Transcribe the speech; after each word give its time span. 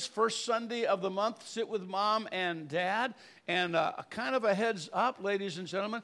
first 0.00 0.44
Sunday 0.44 0.86
of 0.86 1.02
the 1.02 1.10
month, 1.10 1.46
sit 1.46 1.68
with 1.68 1.82
mom 1.82 2.28
and 2.32 2.68
dad. 2.68 3.14
And 3.46 3.76
uh, 3.76 3.92
kind 4.08 4.34
of 4.34 4.44
a 4.44 4.54
heads 4.54 4.88
up, 4.92 5.22
ladies 5.22 5.58
and 5.58 5.66
gentlemen, 5.66 6.02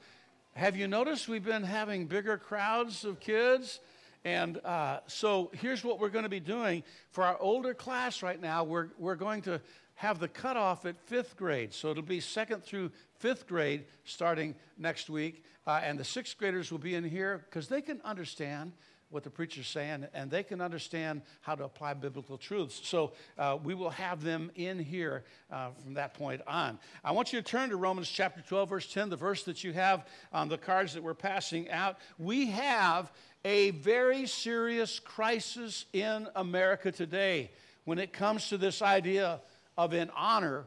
have 0.54 0.76
you 0.76 0.87
noticed 0.87 1.29
we've 1.29 1.45
been 1.45 1.62
having 1.62 2.06
bigger 2.06 2.37
crowds 2.37 3.04
of 3.04 3.21
kids? 3.21 3.80
And 4.24 4.59
uh, 4.64 5.01
so 5.06 5.51
here's 5.54 5.82
what 5.82 5.98
we're 5.98 6.11
going 6.11 6.24
to 6.24 6.29
be 6.29 6.40
doing 6.40 6.82
for 7.11 7.24
our 7.24 7.38
older 7.40 7.72
class 7.72 8.22
right 8.22 8.40
now. 8.40 8.64
We're, 8.64 8.88
we're 8.98 9.14
going 9.14 9.43
to 9.43 9.61
have 9.95 10.18
the 10.18 10.29
cutoff 10.29 10.84
at 10.84 11.00
fifth 11.07 11.36
grade. 11.36 11.73
So 11.73 11.91
it'll 11.91 12.02
be 12.02 12.20
second 12.20 12.62
through 12.62 12.91
fifth 13.18 13.46
grade 13.46 13.86
starting 14.05 14.55
next 14.77 15.09
week. 15.09 15.45
Uh, 15.66 15.80
and 15.82 15.98
the 15.98 16.05
sixth 16.05 16.36
graders 16.36 16.70
will 16.70 16.79
be 16.79 16.95
in 16.95 17.05
here 17.05 17.45
because 17.48 17.68
they 17.68 17.80
can 17.80 18.00
understand 18.05 18.73
what 19.11 19.25
the 19.25 19.30
preacher's 19.30 19.66
saying, 19.66 20.06
and 20.12 20.30
they 20.30 20.43
can 20.43 20.61
understand 20.61 21.22
how 21.41 21.54
to 21.54 21.64
apply 21.64 21.95
biblical 21.95 22.36
truths. 22.36 22.80
So 22.84 23.12
uh, 23.38 23.59
we 23.62 23.74
will 23.74 23.91
have 23.91 24.23
them 24.23 24.50
in 24.54 24.79
here 24.79 25.24
uh, 25.50 25.70
from 25.82 25.95
that 25.95 26.14
point 26.14 26.42
on. 26.46 26.78
I 27.02 27.12
want 27.12 27.33
you 27.33 27.41
to 27.41 27.45
turn 27.45 27.70
to 27.70 27.77
Romans 27.77 28.09
chapter 28.09 28.42
12, 28.42 28.69
verse 28.69 28.92
10, 28.92 29.09
the 29.09 29.16
verse 29.16 29.45
that 29.45 29.64
you 29.64 29.73
have 29.73 30.06
on 30.33 30.48
the 30.48 30.59
cards 30.59 30.95
that 30.95 31.02
we're 31.02 31.14
passing 31.14 31.70
out. 31.70 31.98
We 32.19 32.47
have 32.47 33.10
a 33.45 33.70
very 33.70 34.27
serious 34.27 35.00
crisis 35.00 35.86
in 35.92 36.28
America 36.36 36.92
today 36.92 37.50
when 37.84 37.98
it 37.98 38.12
comes 38.12 38.48
to 38.50 38.59
this 38.59 38.83
idea 38.83 39.41
of 39.78 39.95
in 39.95 40.11
honor 40.14 40.66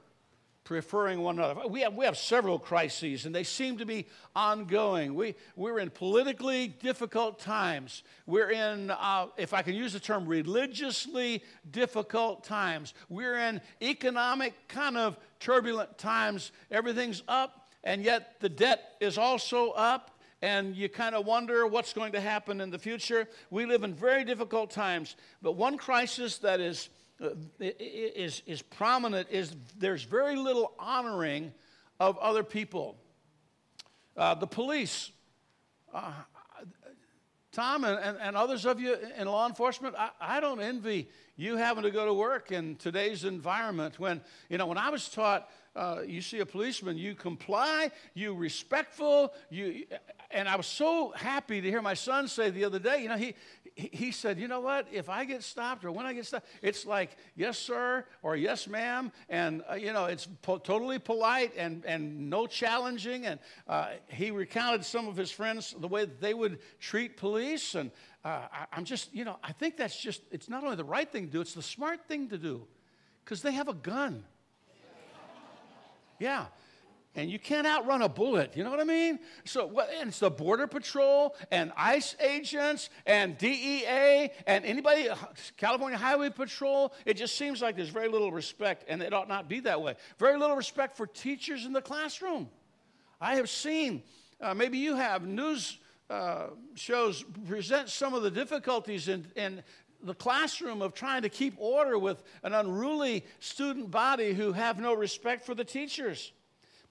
preferring 0.64 1.22
one 1.22 1.40
another. 1.40 1.68
We 1.68 1.82
have, 1.82 1.96
we 1.96 2.06
have 2.06 2.18
several 2.18 2.60
crises, 2.60 3.26
and 3.26 3.34
they 3.34 3.44
seem 3.44 3.78
to 3.78 3.86
be 3.86 4.08
ongoing. 4.36 5.16
We, 5.16 5.36
we're 5.56 5.80
in 5.80 5.90
politically 5.90 6.68
difficult 6.68 7.40
times. 7.40 8.04
We're 8.26 8.52
in, 8.52 8.92
uh, 8.92 9.28
if 9.38 9.54
I 9.54 9.64
can 9.64 9.74
use 9.74 9.94
the 9.94 10.00
term, 10.00 10.26
religiously 10.26 11.44
difficult 11.72 12.44
times. 12.44 12.94
We're 13.10 13.38
in 13.38 13.62
economic 13.82 14.54
kind 14.68 14.98
of 14.98 15.18
turbulent 15.40 15.98
times. 15.98 16.52
Everything's 16.70 17.24
up, 17.28 17.70
and 17.84 18.04
yet 18.04 18.36
the 18.40 18.50
debt 18.50 18.96
is 19.00 19.18
also 19.18 19.72
up. 19.72 20.20
And 20.44 20.76
you 20.76 20.90
kind 20.90 21.14
of 21.14 21.28
wonder 21.28 21.68
what's 21.68 21.94
going 21.94 22.14
to 22.14 22.20
happen 22.20 22.62
in 22.62 22.72
the 22.72 22.80
future. 22.80 23.28
We 23.52 23.68
live 23.68 23.84
in 23.84 23.94
very 23.94 24.24
difficult 24.24 24.72
times. 24.72 25.16
But 25.44 25.52
one 25.52 25.78
crisis 25.78 26.40
that 26.40 26.60
is 26.60 26.90
is, 27.60 28.42
is 28.46 28.62
prominent 28.62 29.28
is 29.30 29.56
there's 29.78 30.04
very 30.04 30.36
little 30.36 30.74
honoring 30.80 31.54
of 32.00 32.18
other 32.18 32.44
people. 32.44 32.98
Uh, 34.18 34.36
the 34.36 34.48
police, 34.48 35.12
uh, 35.94 36.12
Tom 37.52 37.84
and, 37.84 38.00
and, 38.00 38.18
and, 38.22 38.36
others 38.36 38.66
of 38.66 38.80
you 38.80 38.96
in 39.18 39.28
law 39.28 39.48
enforcement, 39.48 39.96
I, 39.98 40.10
I 40.20 40.40
don't 40.40 40.62
envy 40.62 41.10
you 41.36 41.58
having 41.58 41.84
to 41.84 41.92
go 41.92 42.06
to 42.06 42.14
work 42.14 42.52
in 42.52 42.76
today's 42.76 43.24
environment 43.26 44.00
when, 44.00 44.22
you 44.50 44.58
know, 44.58 44.68
when 44.68 44.78
I 44.78 44.90
was 44.90 45.10
taught, 45.10 45.50
uh, 45.76 46.02
you 46.06 46.22
see 46.22 46.40
a 46.40 46.46
policeman, 46.46 46.98
you 46.98 47.16
comply, 47.16 47.92
you 48.14 48.34
respectful, 48.34 49.34
you, 49.50 49.86
and 50.34 50.48
I 50.48 50.56
was 50.56 50.66
so 50.66 51.12
happy 51.12 51.62
to 51.62 51.70
hear 51.70 51.82
my 51.82 51.94
son 51.94 52.28
say 52.28 52.50
the 52.50 52.66
other 52.66 52.80
day, 52.80 53.02
you 53.02 53.10
know, 53.10 53.18
he, 53.18 53.36
he 53.76 54.12
said, 54.12 54.40
you 54.40 54.48
know 54.48 54.60
what? 54.60 54.88
If 54.92 55.10
I 55.10 55.26
get 55.26 55.44
stopped 55.44 55.86
or 55.86 55.92
when 55.92 56.06
I 56.06 56.14
get 56.14 56.26
stopped, 56.26 56.48
it's 56.62 56.86
like, 56.86 57.16
yes, 57.36 57.58
sir, 57.58 58.06
or 58.22 58.36
yes, 58.36 58.68
ma'am. 58.68 59.12
And, 59.30 59.64
uh, 59.70 59.76
you 59.76 59.94
know, 59.94 60.06
it's 60.06 60.28
po- 60.42 60.58
totally 60.58 61.00
polite 61.00 61.54
and, 61.58 61.86
and 61.86 62.30
no 62.30 62.48
challenging. 62.48 63.26
And 63.26 63.40
uh, 63.68 63.90
he 64.08 64.32
recounted 64.32 64.86
some 64.86 65.08
of 65.08 65.16
his 65.16 65.32
friends, 65.32 65.76
the 65.78 65.88
way 65.88 66.02
that 66.06 66.22
they 66.22 66.34
would 66.34 66.60
treat 66.80 67.18
police. 67.18 67.76
And 67.76 67.92
uh, 68.26 68.48
I, 68.52 68.78
am 68.78 68.86
just, 68.86 69.14
you 69.14 69.24
know, 69.24 69.38
I 69.44 69.54
think 69.54 69.78
that's 69.78 70.00
just, 70.00 70.22
it's 70.32 70.50
not 70.50 70.64
only 70.64 70.76
the 70.76 70.84
right 70.84 71.10
thing 71.10 71.28
to 71.28 71.32
do, 71.32 71.42
it's 71.42 71.54
the 71.54 71.62
smart 71.62 72.08
thing 72.08 72.30
to 72.30 72.38
do 72.38 72.68
because 73.24 73.42
they 73.42 73.54
have 73.54 73.68
a 73.68 73.74
gun. 73.74 74.24
Yeah 76.20 76.46
and 77.16 77.30
you 77.30 77.40
can't 77.40 77.68
outrun 77.68 78.02
a 78.02 78.10
bullet. 78.10 78.56
You 78.56 78.64
know 78.64 78.70
what 78.70 78.80
I 78.80 78.86
mean? 78.86 79.20
So, 79.44 79.72
it's 80.02 80.20
the 80.20 80.30
Border 80.30 80.68
Patrol 80.68 81.36
and 81.52 81.72
ICE 81.76 82.16
agents 82.20 82.90
and 83.06 83.38
DEA 83.38 84.30
and 84.48 84.66
anybody, 84.66 85.08
California 85.58 85.98
Highway 85.98 86.30
Patrol. 86.30 86.94
It 87.06 87.16
just 87.16 87.38
seems 87.38 87.62
like 87.62 87.76
there's 87.76 87.90
very 87.90 88.08
little 88.08 88.32
respect, 88.32 88.86
and 88.88 89.02
it 89.02 89.14
ought 89.14 89.28
not 89.28 89.50
be 89.50 89.60
that 89.62 89.82
way. 89.82 89.96
Very 90.20 90.38
little 90.38 90.56
respect 90.56 90.96
for 90.96 91.06
teachers 91.06 91.66
in 91.66 91.74
the 91.74 91.82
classroom. 91.82 92.50
I 93.20 93.36
have 93.36 93.50
seen, 93.50 94.04
uh, 94.40 94.54
maybe 94.54 94.78
you 94.78 94.96
have, 94.96 95.26
news 95.28 95.78
uh, 96.10 96.48
shows 96.76 97.24
present 97.48 97.90
some 97.90 98.14
of 98.14 98.24
the 98.24 98.32
difficulties 98.32 99.08
in, 99.08 99.26
in 99.36 99.64
the 100.04 100.14
classroom 100.14 100.82
of 100.82 100.94
trying 100.94 101.22
to 101.22 101.30
keep 101.30 101.54
order 101.58 101.98
with 101.98 102.24
an 102.44 102.54
unruly 102.54 103.24
student 103.40 103.92
body 103.92 104.34
who 104.34 104.52
have 104.52 104.80
no 104.80 104.94
respect 104.94 105.46
for 105.46 105.56
the 105.56 105.64
teachers. 105.64 106.32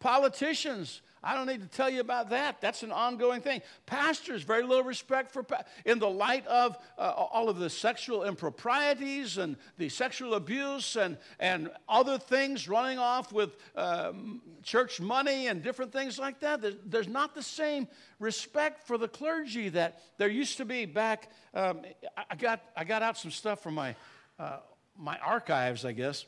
Politicians, 0.01 1.03
I 1.23 1.35
don't 1.35 1.47
need 1.47 1.61
to 1.61 1.69
tell 1.69 1.91
you 1.91 2.01
about 2.01 2.31
that. 2.31 2.63
That's 2.63 2.83
an 2.83 2.93
ongoing 2.93 3.43
thing. 3.43 3.61
Pastors, 3.85 4.43
very 4.43 4.63
little 4.63 4.83
respect 4.83 5.31
for, 5.31 5.43
pa- 5.43 5.65
in 5.85 5.99
the 5.99 6.09
light 6.09 6.47
of 6.47 6.79
uh, 6.97 7.03
all 7.03 7.51
of 7.51 7.59
the 7.59 7.69
sexual 7.69 8.25
improprieties 8.25 9.37
and 9.37 9.57
the 9.77 9.91
sexual 9.91 10.35
abuse 10.35 10.97
and, 10.97 11.19
and 11.39 11.71
other 11.87 12.17
things 12.17 12.67
running 12.67 12.99
off 12.99 13.33
with 13.33 13.59
um, 13.77 14.41
church 14.63 14.99
money 14.99 15.49
and 15.49 15.63
different 15.63 15.93
things 15.93 16.19
like 16.19 16.41
that. 16.41 16.63
There's, 16.63 16.77
there's, 16.87 17.09
not 17.09 17.35
the 17.35 17.43
same 17.43 17.87
respect 18.19 18.87
for 18.87 18.97
the 18.97 19.09
clergy 19.09 19.69
that 19.71 20.01
there 20.17 20.29
used 20.29 20.57
to 20.57 20.65
be 20.65 20.87
back. 20.87 21.31
Um, 21.53 21.83
I, 22.31 22.37
got, 22.37 22.63
I 22.75 22.85
got 22.85 23.03
out 23.03 23.19
some 23.19 23.31
stuff 23.31 23.63
from 23.63 23.75
my, 23.75 23.95
uh, 24.39 24.59
my 24.97 25.19
archives, 25.19 25.85
I 25.85 25.93
guess. 25.93 26.25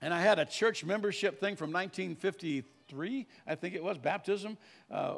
And 0.00 0.14
I 0.14 0.20
had 0.20 0.38
a 0.38 0.46
church 0.46 0.82
membership 0.82 1.40
thing 1.40 1.56
from 1.56 1.72
1953 1.72 2.77
three, 2.88 3.26
I 3.46 3.54
think 3.54 3.74
it 3.74 3.82
was, 3.82 3.98
baptism 3.98 4.58
uh, 4.90 5.16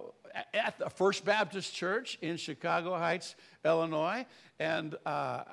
at 0.55 0.79
the 0.79 0.91
First 0.91 1.25
Baptist 1.25 1.75
Church 1.75 2.19
in 2.21 2.37
Chicago 2.37 2.97
Heights, 2.97 3.35
Illinois. 3.65 4.27
And, 4.59 4.97
uh, 5.07 5.45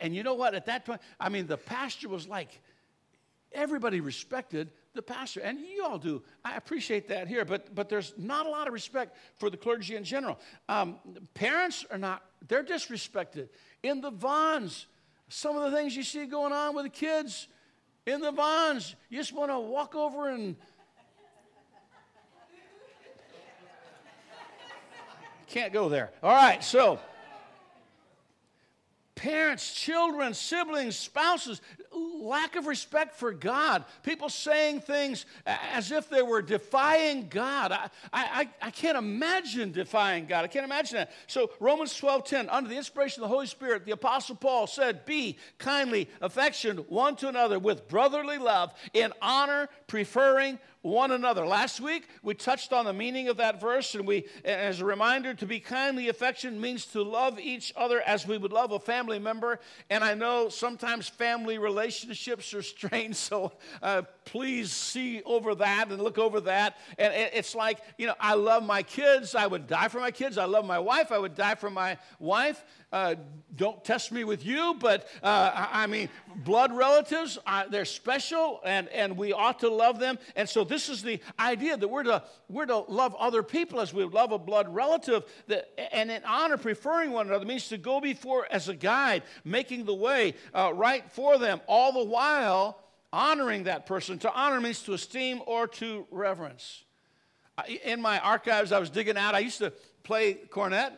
and 0.00 0.14
you 0.14 0.22
know 0.22 0.34
what? 0.34 0.54
At 0.54 0.66
that 0.66 0.84
point, 0.84 1.00
I 1.20 1.28
mean, 1.28 1.46
the 1.46 1.56
pastor 1.56 2.08
was 2.08 2.26
like, 2.26 2.60
everybody 3.52 4.00
respected 4.00 4.70
the 4.94 5.02
pastor. 5.02 5.40
And 5.40 5.60
you 5.60 5.84
all 5.84 5.98
do. 5.98 6.22
I 6.44 6.56
appreciate 6.56 7.08
that 7.08 7.28
here, 7.28 7.44
but, 7.44 7.74
but 7.74 7.88
there's 7.88 8.14
not 8.16 8.46
a 8.46 8.48
lot 8.48 8.66
of 8.66 8.72
respect 8.72 9.16
for 9.36 9.50
the 9.50 9.56
clergy 9.56 9.96
in 9.96 10.04
general. 10.04 10.38
Um, 10.68 10.98
parents 11.34 11.84
are 11.90 11.98
not, 11.98 12.22
they're 12.48 12.64
disrespected. 12.64 13.48
In 13.82 14.00
the 14.00 14.10
Vons, 14.10 14.86
some 15.28 15.56
of 15.56 15.70
the 15.70 15.76
things 15.76 15.96
you 15.96 16.02
see 16.02 16.26
going 16.26 16.52
on 16.52 16.74
with 16.74 16.84
the 16.84 16.90
kids 16.90 17.48
in 18.06 18.20
the 18.20 18.32
Vons, 18.32 18.94
you 19.08 19.18
just 19.18 19.32
want 19.32 19.50
to 19.50 19.58
walk 19.58 19.94
over 19.94 20.28
and 20.28 20.56
Can't 25.48 25.72
go 25.72 25.88
there. 25.88 26.10
All 26.22 26.34
right, 26.34 26.62
so 26.62 26.98
parents, 29.14 29.72
children, 29.72 30.34
siblings, 30.34 30.96
spouses, 30.96 31.60
lack 31.94 32.56
of 32.56 32.66
respect 32.66 33.14
for 33.16 33.32
God, 33.32 33.84
people 34.02 34.28
saying 34.28 34.80
things 34.80 35.24
as 35.46 35.92
if 35.92 36.10
they 36.10 36.22
were 36.22 36.42
defying 36.42 37.28
God. 37.28 37.72
I, 37.72 37.88
I, 38.12 38.48
I 38.60 38.70
can't 38.70 38.98
imagine 38.98 39.72
defying 39.72 40.26
God. 40.26 40.44
I 40.44 40.48
can't 40.48 40.64
imagine 40.64 40.96
that. 40.96 41.12
So, 41.26 41.50
Romans 41.60 41.96
12 41.96 42.24
10, 42.24 42.48
under 42.48 42.68
the 42.68 42.76
inspiration 42.76 43.22
of 43.22 43.28
the 43.28 43.34
Holy 43.34 43.46
Spirit, 43.46 43.84
the 43.84 43.92
Apostle 43.92 44.36
Paul 44.36 44.66
said, 44.66 45.04
Be 45.04 45.38
kindly 45.58 46.08
affectioned 46.20 46.84
one 46.88 47.16
to 47.16 47.28
another 47.28 47.58
with 47.58 47.88
brotherly 47.88 48.38
love, 48.38 48.72
in 48.92 49.12
honor, 49.22 49.68
preferring 49.86 50.58
one 50.84 51.12
another. 51.12 51.46
Last 51.46 51.80
week, 51.80 52.08
we 52.22 52.34
touched 52.34 52.74
on 52.74 52.84
the 52.84 52.92
meaning 52.92 53.28
of 53.28 53.38
that 53.38 53.58
verse, 53.58 53.94
and 53.94 54.06
we, 54.06 54.26
as 54.44 54.82
a 54.82 54.84
reminder, 54.84 55.32
to 55.32 55.46
be 55.46 55.58
kindly 55.58 56.10
affectioned 56.10 56.60
means 56.60 56.84
to 56.86 57.02
love 57.02 57.40
each 57.40 57.72
other 57.74 58.02
as 58.02 58.26
we 58.26 58.36
would 58.36 58.52
love 58.52 58.70
a 58.70 58.78
family 58.78 59.18
member. 59.18 59.60
And 59.88 60.04
I 60.04 60.12
know 60.12 60.50
sometimes 60.50 61.08
family 61.08 61.56
relationships 61.56 62.52
are 62.52 62.60
strained, 62.60 63.16
so 63.24 63.52
uh, 63.82 64.02
please 64.26 64.72
see 64.72 65.22
over 65.24 65.54
that 65.54 65.88
and 65.88 66.02
look 66.02 66.18
over 66.18 66.40
that. 66.42 66.76
And 66.98 67.14
it's 67.14 67.54
like, 67.54 67.80
you 67.96 68.06
know, 68.06 68.14
I 68.20 68.34
love 68.34 68.62
my 68.62 68.82
kids, 68.82 69.34
I 69.34 69.46
would 69.46 69.66
die 69.66 69.88
for 69.88 70.00
my 70.00 70.10
kids. 70.10 70.36
I 70.36 70.44
love 70.44 70.66
my 70.66 70.78
wife, 70.78 71.12
I 71.12 71.18
would 71.18 71.34
die 71.34 71.54
for 71.54 71.70
my 71.70 71.96
wife. 72.18 72.62
Uh, 72.94 73.16
don't 73.56 73.84
test 73.84 74.12
me 74.12 74.22
with 74.22 74.46
you, 74.46 74.76
but 74.78 75.08
uh, 75.20 75.66
I 75.72 75.88
mean, 75.88 76.08
blood 76.36 76.72
relatives, 76.72 77.38
uh, 77.44 77.64
they're 77.68 77.84
special 77.84 78.60
and, 78.64 78.86
and 78.90 79.16
we 79.16 79.32
ought 79.32 79.58
to 79.60 79.68
love 79.68 79.98
them. 79.98 80.16
And 80.36 80.48
so, 80.48 80.62
this 80.74 80.88
is 80.88 81.02
the 81.02 81.20
idea 81.38 81.76
that 81.76 81.86
we're 81.86 82.02
to, 82.02 82.22
we're 82.48 82.66
to 82.66 82.78
love 82.78 83.14
other 83.14 83.44
people 83.44 83.80
as 83.80 83.94
we 83.94 84.02
love 84.04 84.32
a 84.32 84.38
blood 84.38 84.68
relative. 84.74 85.22
That, 85.46 85.68
and 85.94 86.10
in 86.10 86.22
honor, 86.24 86.56
preferring 86.56 87.12
one 87.12 87.28
another 87.28 87.46
means 87.46 87.68
to 87.68 87.78
go 87.78 88.00
before 88.00 88.48
as 88.50 88.68
a 88.68 88.74
guide, 88.74 89.22
making 89.44 89.84
the 89.84 89.94
way 89.94 90.34
uh, 90.52 90.72
right 90.74 91.08
for 91.12 91.38
them, 91.38 91.60
all 91.68 91.92
the 91.92 92.04
while 92.04 92.80
honoring 93.12 93.64
that 93.64 93.86
person. 93.86 94.18
To 94.18 94.32
honor 94.32 94.60
means 94.60 94.82
to 94.82 94.94
esteem 94.94 95.40
or 95.46 95.68
to 95.68 96.06
reverence. 96.10 96.82
In 97.84 98.02
my 98.02 98.18
archives, 98.18 98.72
I 98.72 98.80
was 98.80 98.90
digging 98.90 99.16
out, 99.16 99.36
I 99.36 99.38
used 99.38 99.58
to 99.58 99.72
play 100.02 100.34
cornet 100.34 100.92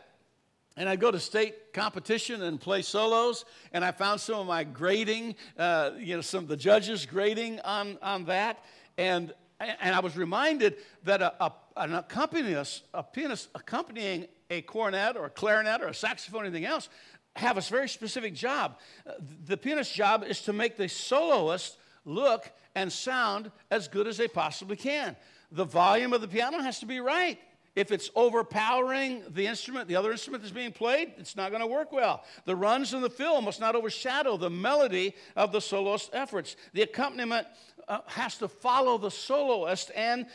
and 0.75 0.87
I'd 0.87 0.99
go 0.99 1.11
to 1.11 1.19
state 1.19 1.73
competition 1.73 2.43
and 2.43 2.61
play 2.61 2.83
solos, 2.83 3.45
and 3.73 3.83
I 3.83 3.91
found 3.91 4.21
some 4.21 4.41
of 4.41 4.45
my 4.45 4.63
grading, 4.63 5.35
uh, 5.57 5.91
you 5.97 6.15
know, 6.15 6.21
some 6.21 6.43
of 6.43 6.47
the 6.47 6.55
judges 6.55 7.07
grading 7.07 7.59
on, 7.61 7.97
on 8.03 8.25
that. 8.25 8.63
And, 8.95 9.33
and 9.59 9.95
I 9.95 9.99
was 9.99 10.15
reminded 10.15 10.75
that 11.03 11.21
a, 11.21 11.43
a, 11.43 11.51
an 11.77 11.95
accompanist, 11.95 12.83
a 12.93 13.03
pianist 13.03 13.49
accompanying 13.55 14.27
a 14.49 14.61
cornet 14.61 15.17
or 15.17 15.25
a 15.25 15.29
clarinet 15.29 15.81
or 15.81 15.87
a 15.87 15.93
saxophone 15.93 16.41
or 16.41 16.45
anything 16.45 16.65
else 16.65 16.89
have 17.35 17.57
a 17.57 17.61
very 17.61 17.89
specific 17.89 18.33
job. 18.33 18.77
Uh, 19.05 19.13
the 19.45 19.57
pianist's 19.57 19.93
job 19.93 20.23
is 20.23 20.41
to 20.41 20.53
make 20.53 20.77
the 20.77 20.87
soloist 20.87 21.77
look 22.05 22.51
and 22.75 22.91
sound 22.91 23.51
as 23.71 23.87
good 23.87 24.07
as 24.07 24.17
they 24.17 24.27
possibly 24.27 24.75
can. 24.75 25.15
The 25.51 25.65
volume 25.65 26.13
of 26.13 26.21
the 26.21 26.27
piano 26.27 26.59
has 26.59 26.79
to 26.79 26.85
be 26.85 26.99
right. 26.99 27.39
If 27.75 27.91
it's 27.91 28.09
overpowering 28.15 29.21
the 29.29 29.45
instrument, 29.45 29.87
the 29.87 29.97
other 29.97 30.11
instrument 30.11 30.41
that's 30.41 30.53
being 30.53 30.71
played, 30.71 31.13
it's 31.17 31.35
not 31.35 31.51
going 31.51 31.61
to 31.61 31.67
work 31.67 31.91
well. 31.91 32.23
The 32.45 32.55
runs 32.55 32.95
and 32.95 33.03
the 33.03 33.09
fill 33.09 33.39
must 33.41 33.59
not 33.59 33.75
overshadow 33.75 34.35
the 34.35 34.49
melody 34.49 35.13
of 35.35 35.51
the 35.51 35.61
soloist's 35.61 36.09
efforts. 36.11 36.55
The 36.73 36.81
accompaniment 36.81 37.45
uh, 37.87 37.99
has 38.07 38.37
to 38.37 38.47
follow 38.47 38.97
the 38.97 39.11
soloist 39.11 39.91
and 39.95 40.25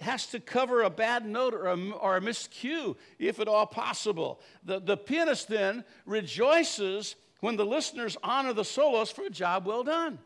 has 0.00 0.26
to 0.26 0.40
cover 0.40 0.82
a 0.82 0.90
bad 0.90 1.26
note 1.26 1.54
or 1.54 1.66
a, 1.66 1.90
or 1.92 2.16
a 2.16 2.20
miscue, 2.20 2.94
if 3.18 3.40
at 3.40 3.48
all 3.48 3.66
possible. 3.66 4.40
The, 4.64 4.80
the 4.80 4.96
pianist 4.96 5.48
then 5.48 5.84
rejoices 6.04 7.16
when 7.40 7.56
the 7.56 7.64
listeners 7.64 8.16
honor 8.22 8.52
the 8.52 8.64
soloist 8.64 9.14
for 9.14 9.24
a 9.24 9.30
job 9.30 9.66
well 9.66 9.84
done. 9.84 10.18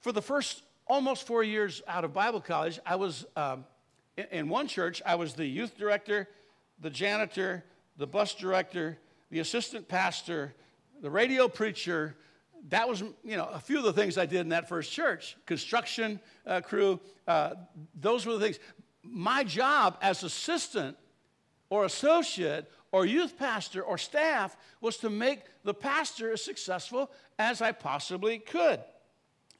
For 0.00 0.12
the 0.12 0.22
first 0.22 0.62
almost 0.86 1.26
four 1.26 1.44
years 1.44 1.82
out 1.86 2.04
of 2.04 2.12
Bible 2.12 2.40
college, 2.40 2.80
I 2.84 2.96
was 2.96 3.26
um, 3.36 3.64
in 4.16 4.48
one 4.48 4.66
church, 4.66 5.00
I 5.06 5.14
was 5.14 5.34
the 5.34 5.46
youth 5.46 5.78
director, 5.78 6.28
the 6.80 6.90
janitor, 6.90 7.64
the 7.96 8.06
bus 8.06 8.34
director, 8.34 8.98
the 9.30 9.40
assistant 9.40 9.88
pastor, 9.88 10.54
the 11.00 11.10
radio 11.10 11.48
preacher. 11.48 12.16
That 12.68 12.88
was, 12.88 13.00
you 13.00 13.36
know, 13.36 13.48
a 13.52 13.58
few 13.58 13.78
of 13.78 13.84
the 13.84 13.92
things 13.92 14.18
I 14.18 14.26
did 14.26 14.40
in 14.40 14.50
that 14.50 14.68
first 14.68 14.92
church. 14.92 15.36
Construction 15.46 16.20
uh, 16.46 16.60
crew, 16.60 17.00
uh, 17.26 17.54
those 17.94 18.26
were 18.26 18.34
the 18.34 18.40
things. 18.40 18.58
My 19.02 19.44
job 19.44 19.98
as 20.02 20.22
assistant 20.22 20.96
or 21.70 21.84
associate 21.84 22.70
or 22.92 23.06
youth 23.06 23.38
pastor 23.38 23.82
or 23.82 23.96
staff 23.96 24.56
was 24.80 24.98
to 24.98 25.10
make 25.10 25.40
the 25.64 25.74
pastor 25.74 26.32
as 26.32 26.42
successful 26.42 27.10
as 27.38 27.62
I 27.62 27.72
possibly 27.72 28.38
could. 28.38 28.80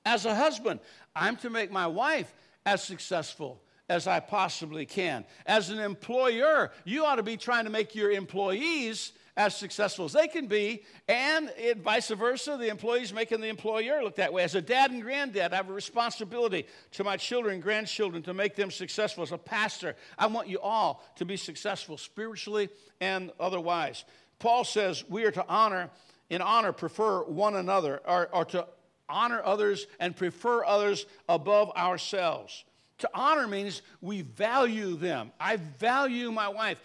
As 0.04 0.24
a 0.24 0.34
husband, 0.34 0.80
I'm 1.14 1.36
to 1.36 1.50
make 1.50 1.70
my 1.70 1.86
wife 1.86 2.32
as 2.66 2.82
successful 2.82 3.62
as 3.88 4.06
I 4.06 4.20
possibly 4.20 4.86
can. 4.86 5.24
As 5.46 5.70
an 5.70 5.78
employer, 5.78 6.70
you 6.84 7.04
ought 7.04 7.16
to 7.16 7.22
be 7.22 7.36
trying 7.36 7.64
to 7.64 7.70
make 7.70 7.94
your 7.94 8.10
employees 8.10 9.12
as 9.40 9.56
successful 9.56 10.04
as 10.04 10.12
they 10.12 10.28
can 10.28 10.48
be, 10.48 10.82
and 11.08 11.50
it, 11.56 11.78
vice 11.78 12.08
versa, 12.10 12.58
the 12.58 12.68
employees 12.68 13.10
making 13.10 13.40
the 13.40 13.48
employer 13.48 14.04
look 14.04 14.16
that 14.16 14.30
way. 14.34 14.42
As 14.42 14.54
a 14.54 14.60
dad 14.60 14.90
and 14.90 15.02
granddad, 15.02 15.54
I 15.54 15.56
have 15.56 15.70
a 15.70 15.72
responsibility 15.72 16.66
to 16.92 17.04
my 17.04 17.16
children 17.16 17.54
and 17.54 17.62
grandchildren 17.62 18.22
to 18.24 18.34
make 18.34 18.54
them 18.54 18.70
successful. 18.70 19.22
As 19.22 19.32
a 19.32 19.38
pastor, 19.38 19.96
I 20.18 20.26
want 20.26 20.48
you 20.48 20.60
all 20.60 21.02
to 21.16 21.24
be 21.24 21.38
successful 21.38 21.96
spiritually 21.96 22.68
and 23.00 23.30
otherwise. 23.40 24.04
Paul 24.40 24.62
says 24.62 25.04
we 25.08 25.24
are 25.24 25.30
to 25.30 25.48
honor, 25.48 25.88
in 26.28 26.42
honor, 26.42 26.72
prefer 26.72 27.22
one 27.22 27.56
another, 27.56 28.02
or, 28.06 28.28
or 28.34 28.44
to 28.44 28.66
honor 29.08 29.40
others 29.42 29.86
and 30.00 30.14
prefer 30.14 30.66
others 30.66 31.06
above 31.30 31.70
ourselves. 31.78 32.62
To 32.98 33.10
honor 33.14 33.48
means 33.48 33.80
we 34.02 34.20
value 34.20 34.96
them. 34.96 35.32
I 35.40 35.56
value 35.56 36.30
my 36.30 36.48
wife 36.48 36.78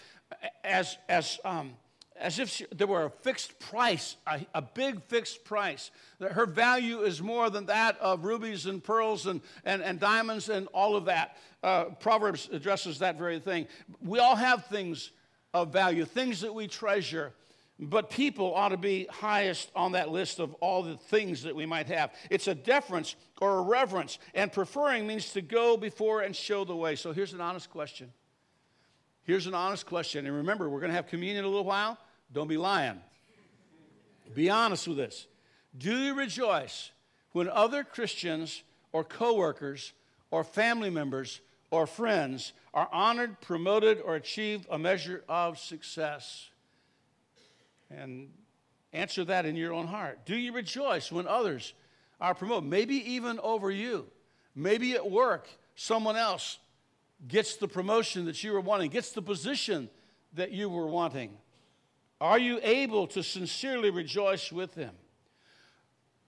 as, 0.63 0.97
as, 1.09 1.37
um, 1.43 1.73
as 2.17 2.39
if 2.39 2.49
she, 2.49 2.65
there 2.73 2.87
were 2.87 3.05
a 3.05 3.09
fixed 3.09 3.59
price, 3.59 4.15
a, 4.27 4.45
a, 4.53 4.61
big 4.61 5.03
fixed 5.03 5.43
price. 5.43 5.91
That 6.19 6.31
her 6.31 6.45
value 6.45 7.01
is 7.01 7.21
more 7.21 7.49
than 7.49 7.65
that 7.65 7.99
of 7.99 8.23
rubies 8.23 8.65
and 8.65 8.83
pearls 8.83 9.25
and, 9.25 9.41
and, 9.65 9.81
and 9.81 9.99
diamonds 9.99 10.49
and 10.49 10.67
all 10.67 10.95
of 10.95 11.05
that. 11.05 11.37
Uh, 11.61 11.85
Proverbs 11.99 12.49
addresses 12.51 12.99
that 12.99 13.17
very 13.17 13.39
thing. 13.39 13.67
We 14.01 14.19
all 14.19 14.35
have 14.35 14.65
things 14.67 15.11
of 15.53 15.73
value, 15.73 16.05
things 16.05 16.41
that 16.41 16.53
we 16.53 16.67
treasure. 16.67 17.33
But 17.77 18.09
people 18.09 18.55
ought 18.55 18.69
to 18.69 18.77
be 18.77 19.05
highest 19.09 19.69
on 19.75 19.91
that 19.93 20.09
list 20.09 20.39
of 20.39 20.53
all 20.55 20.81
the 20.81 20.95
things 20.95 21.43
that 21.43 21.53
we 21.53 21.65
might 21.65 21.87
have. 21.87 22.13
It's 22.29 22.47
a 22.47 22.55
deference 22.55 23.17
or 23.41 23.57
a 23.57 23.61
reverence, 23.61 24.17
and 24.33 24.49
preferring 24.49 25.05
means 25.05 25.33
to 25.33 25.41
go 25.41 25.75
before 25.75 26.21
and 26.21 26.33
show 26.33 26.63
the 26.63 26.75
way. 26.75 26.95
So 26.95 27.11
here's 27.11 27.33
an 27.33 27.41
honest 27.41 27.69
question. 27.69 28.13
Here's 29.23 29.47
an 29.47 29.53
honest 29.53 29.85
question. 29.85 30.25
And 30.25 30.35
remember, 30.35 30.69
we're 30.69 30.79
going 30.79 30.91
to 30.91 30.95
have 30.95 31.07
communion 31.07 31.39
in 31.39 31.45
a 31.45 31.47
little 31.49 31.65
while. 31.65 31.97
Don't 32.31 32.47
be 32.47 32.57
lying. 32.57 32.99
Be 34.33 34.49
honest 34.49 34.87
with 34.87 34.97
this. 34.97 35.27
Do 35.77 35.95
you 35.95 36.13
rejoice 36.13 36.91
when 37.31 37.49
other 37.49 37.83
Christians 37.83 38.63
or 38.91 39.03
coworkers 39.03 39.93
or 40.31 40.43
family 40.43 40.89
members 40.89 41.41
or 41.71 41.87
friends 41.87 42.53
are 42.73 42.89
honored, 42.91 43.39
promoted, 43.41 44.01
or 44.01 44.15
achieve 44.15 44.65
a 44.69 44.77
measure 44.77 45.23
of 45.27 45.59
success? 45.59 46.49
And 47.89 48.29
answer 48.93 49.23
that 49.25 49.45
in 49.45 49.55
your 49.55 49.73
own 49.73 49.87
heart. 49.87 50.25
Do 50.25 50.35
you 50.35 50.53
rejoice 50.53 51.11
when 51.11 51.27
others 51.27 51.73
are 52.19 52.33
promoted? 52.33 52.69
Maybe 52.69 52.95
even 53.11 53.39
over 53.39 53.69
you. 53.69 54.07
Maybe 54.55 54.93
at 54.93 55.09
work, 55.09 55.47
someone 55.75 56.15
else 56.15 56.59
gets 57.27 57.57
the 57.57 57.67
promotion 57.67 58.25
that 58.25 58.43
you 58.43 58.53
were 58.53 58.61
wanting, 58.61 58.89
gets 58.89 59.11
the 59.11 59.21
position 59.21 59.89
that 60.33 60.51
you 60.51 60.69
were 60.69 60.87
wanting. 60.87 61.37
Are 62.21 62.39
you 62.39 62.59
able 62.63 63.07
to 63.07 63.23
sincerely 63.23 63.89
rejoice 63.89 64.51
with 64.51 64.73
them? 64.73 64.93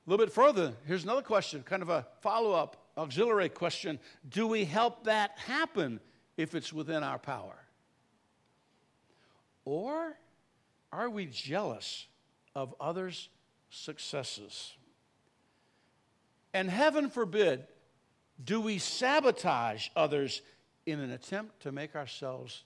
A 0.06 0.10
little 0.10 0.25
bit 0.25 0.34
further, 0.34 0.74
here's 0.86 1.04
another 1.04 1.22
question, 1.22 1.63
kind 1.63 1.81
of 1.81 1.89
a 1.89 2.06
follow 2.22 2.54
up, 2.54 2.78
auxiliary 2.98 3.50
question. 3.50 4.00
Do 4.30 4.48
we 4.48 4.66
help 4.66 5.06
that 5.06 5.31
happen 5.38 6.00
if 6.38 6.56
it's 6.56 6.72
within 6.72 7.04
our 7.04 7.19
power? 7.19 7.57
Or 9.66 10.18
are 10.94 11.10
we 11.10 11.25
jealous 11.25 12.07
of 12.56 12.74
others' 12.80 13.30
successes? 13.69 14.74
And 16.54 16.69
heaven 16.69 17.10
forbid, 17.10 17.66
do 18.44 18.62
we 18.62 18.78
sabotage 18.78 19.90
others 19.95 20.42
in 20.86 21.00
an 21.00 21.12
attempt 21.12 21.62
to 21.63 21.72
make 21.72 21.95
ourselves 21.95 22.63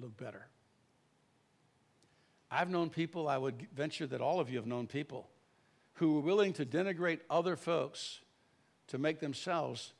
look 0.00 0.16
better? 0.16 0.46
I've 2.50 2.70
known 2.70 2.90
people, 2.90 3.28
I 3.28 3.38
would 3.38 3.66
venture 3.74 4.06
that 4.06 4.20
all 4.20 4.40
of 4.40 4.50
you 4.50 4.56
have 4.56 4.66
known 4.66 4.86
people, 4.86 5.28
who 5.94 6.14
were 6.14 6.20
willing 6.20 6.52
to 6.54 6.66
denigrate 6.66 7.20
other 7.30 7.56
folks 7.56 8.20
to 8.88 8.98
make 8.98 9.20
themselves 9.20 9.92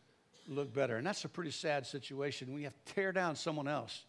look 0.49 0.73
better. 0.73 0.97
And 0.97 1.07
that's 1.07 1.25
a 1.25 1.29
pretty 1.29 1.51
sad 1.51 1.87
situation 1.87 2.53
We 2.53 2.65
have 2.65 2.75
to 2.85 2.95
tear 2.95 3.13
down 3.13 3.37
someone 3.37 3.69
else 3.69 4.05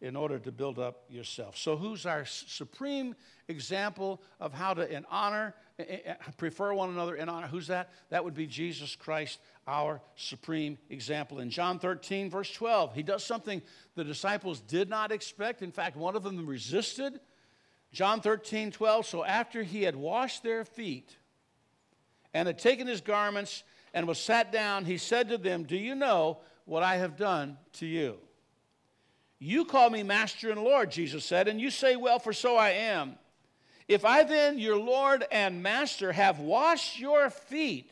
in 0.00 0.14
order 0.14 0.38
to 0.38 0.52
build 0.52 0.78
up 0.78 1.04
yourself. 1.08 1.56
So, 1.56 1.76
who's 1.76 2.06
our 2.06 2.24
supreme 2.24 3.16
example 3.48 4.22
of 4.38 4.52
how 4.52 4.74
to 4.74 4.88
in 4.88 5.04
honor, 5.10 5.54
eh, 5.78 5.84
eh, 5.88 5.98
eh, 6.06 6.14
prefer 6.36 6.72
one 6.72 6.90
another 6.90 7.16
in 7.16 7.28
honor? 7.28 7.48
Who's 7.48 7.66
that? 7.66 7.90
That 8.10 8.24
would 8.24 8.34
be 8.34 8.46
Jesus 8.46 8.94
Christ, 8.94 9.40
our 9.66 10.00
supreme 10.14 10.78
example. 10.88 11.40
In 11.40 11.50
John 11.50 11.80
13, 11.80 12.30
verse 12.30 12.52
12, 12.52 12.94
he 12.94 13.02
does 13.02 13.24
something 13.24 13.60
the 13.96 14.04
disciples 14.04 14.60
did 14.60 14.88
not 14.88 15.10
expect. 15.10 15.62
In 15.62 15.72
fact, 15.72 15.96
one 15.96 16.14
of 16.14 16.22
them 16.22 16.46
resisted. 16.46 17.18
John 17.92 18.20
13, 18.20 18.70
12. 18.70 19.06
So, 19.06 19.24
after 19.24 19.62
he 19.62 19.82
had 19.82 19.96
washed 19.96 20.42
their 20.42 20.64
feet 20.64 21.16
and 22.34 22.46
had 22.46 22.58
taken 22.58 22.86
his 22.86 23.00
garments 23.00 23.62
and 23.94 24.06
was 24.06 24.18
sat 24.18 24.52
down, 24.52 24.84
he 24.84 24.98
said 24.98 25.28
to 25.30 25.38
them, 25.38 25.64
Do 25.64 25.76
you 25.76 25.94
know 25.94 26.38
what 26.64 26.82
I 26.82 26.96
have 26.96 27.16
done 27.16 27.56
to 27.74 27.86
you? 27.86 28.18
You 29.38 29.64
call 29.64 29.88
me 29.88 30.02
Master 30.02 30.50
and 30.50 30.62
Lord, 30.62 30.90
Jesus 30.90 31.24
said, 31.24 31.48
and 31.48 31.60
you 31.60 31.70
say, 31.70 31.96
Well, 31.96 32.18
for 32.18 32.32
so 32.32 32.56
I 32.56 32.70
am. 32.70 33.16
If 33.86 34.04
I 34.04 34.22
then, 34.24 34.58
your 34.58 34.76
Lord 34.76 35.24
and 35.32 35.62
Master, 35.62 36.12
have 36.12 36.40
washed 36.40 36.98
your 36.98 37.30
feet, 37.30 37.90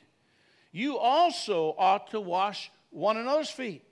you 0.72 0.98
also 0.98 1.74
ought 1.78 2.10
to 2.10 2.20
wash 2.20 2.70
one 2.90 3.16
another's 3.16 3.48
feet. 3.48 3.82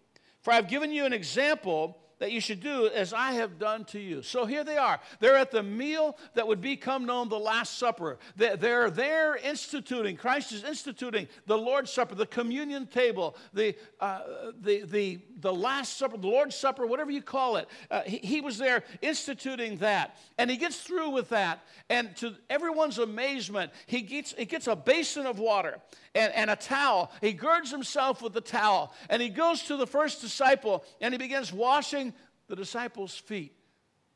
For 0.42 0.52
I've 0.52 0.68
given 0.68 0.92
you 0.92 1.06
an 1.06 1.14
example 1.14 1.96
that 2.18 2.32
you 2.32 2.40
should 2.40 2.60
do 2.60 2.88
as 2.88 3.12
I 3.12 3.32
have 3.32 3.58
done 3.58 3.84
to 3.86 3.98
you. 3.98 4.22
So 4.22 4.46
here 4.46 4.64
they 4.64 4.76
are. 4.76 5.00
They're 5.20 5.36
at 5.36 5.50
the 5.50 5.62
meal 5.62 6.16
that 6.34 6.46
would 6.46 6.60
become 6.60 7.06
known 7.06 7.28
the 7.28 7.38
Last 7.38 7.78
Supper. 7.78 8.18
They're 8.36 8.90
there 8.90 9.36
instituting, 9.36 10.16
Christ 10.16 10.52
is 10.52 10.64
instituting 10.64 11.28
the 11.46 11.58
Lord's 11.58 11.92
Supper, 11.92 12.14
the 12.14 12.26
communion 12.26 12.86
table, 12.86 13.36
the, 13.52 13.76
uh, 14.00 14.20
the, 14.60 14.82
the, 14.84 15.20
the 15.40 15.52
Last 15.52 15.98
Supper, 15.98 16.16
the 16.16 16.26
Lord's 16.26 16.56
Supper, 16.56 16.86
whatever 16.86 17.10
you 17.10 17.22
call 17.22 17.56
it. 17.56 17.68
Uh, 17.90 18.02
he, 18.02 18.18
he 18.18 18.40
was 18.40 18.58
there 18.58 18.82
instituting 19.02 19.78
that. 19.78 20.16
And 20.38 20.50
he 20.50 20.56
gets 20.56 20.80
through 20.80 21.10
with 21.10 21.28
that. 21.30 21.60
And 21.88 22.16
to 22.16 22.34
everyone's 22.48 22.98
amazement, 22.98 23.72
he 23.86 24.02
gets, 24.02 24.32
he 24.32 24.44
gets 24.44 24.66
a 24.66 24.76
basin 24.76 25.26
of 25.26 25.38
water 25.38 25.80
and, 26.14 26.32
and 26.32 26.50
a 26.50 26.56
towel. 26.56 27.10
He 27.20 27.32
girds 27.32 27.70
himself 27.70 28.22
with 28.22 28.32
the 28.32 28.40
towel 28.40 28.92
and 29.10 29.20
he 29.20 29.28
goes 29.28 29.62
to 29.64 29.76
the 29.76 29.86
first 29.86 30.20
disciple 30.20 30.84
and 31.00 31.12
he 31.12 31.18
begins 31.18 31.52
washing 31.52 32.13
the 32.48 32.56
disciples' 32.56 33.16
feet. 33.16 33.54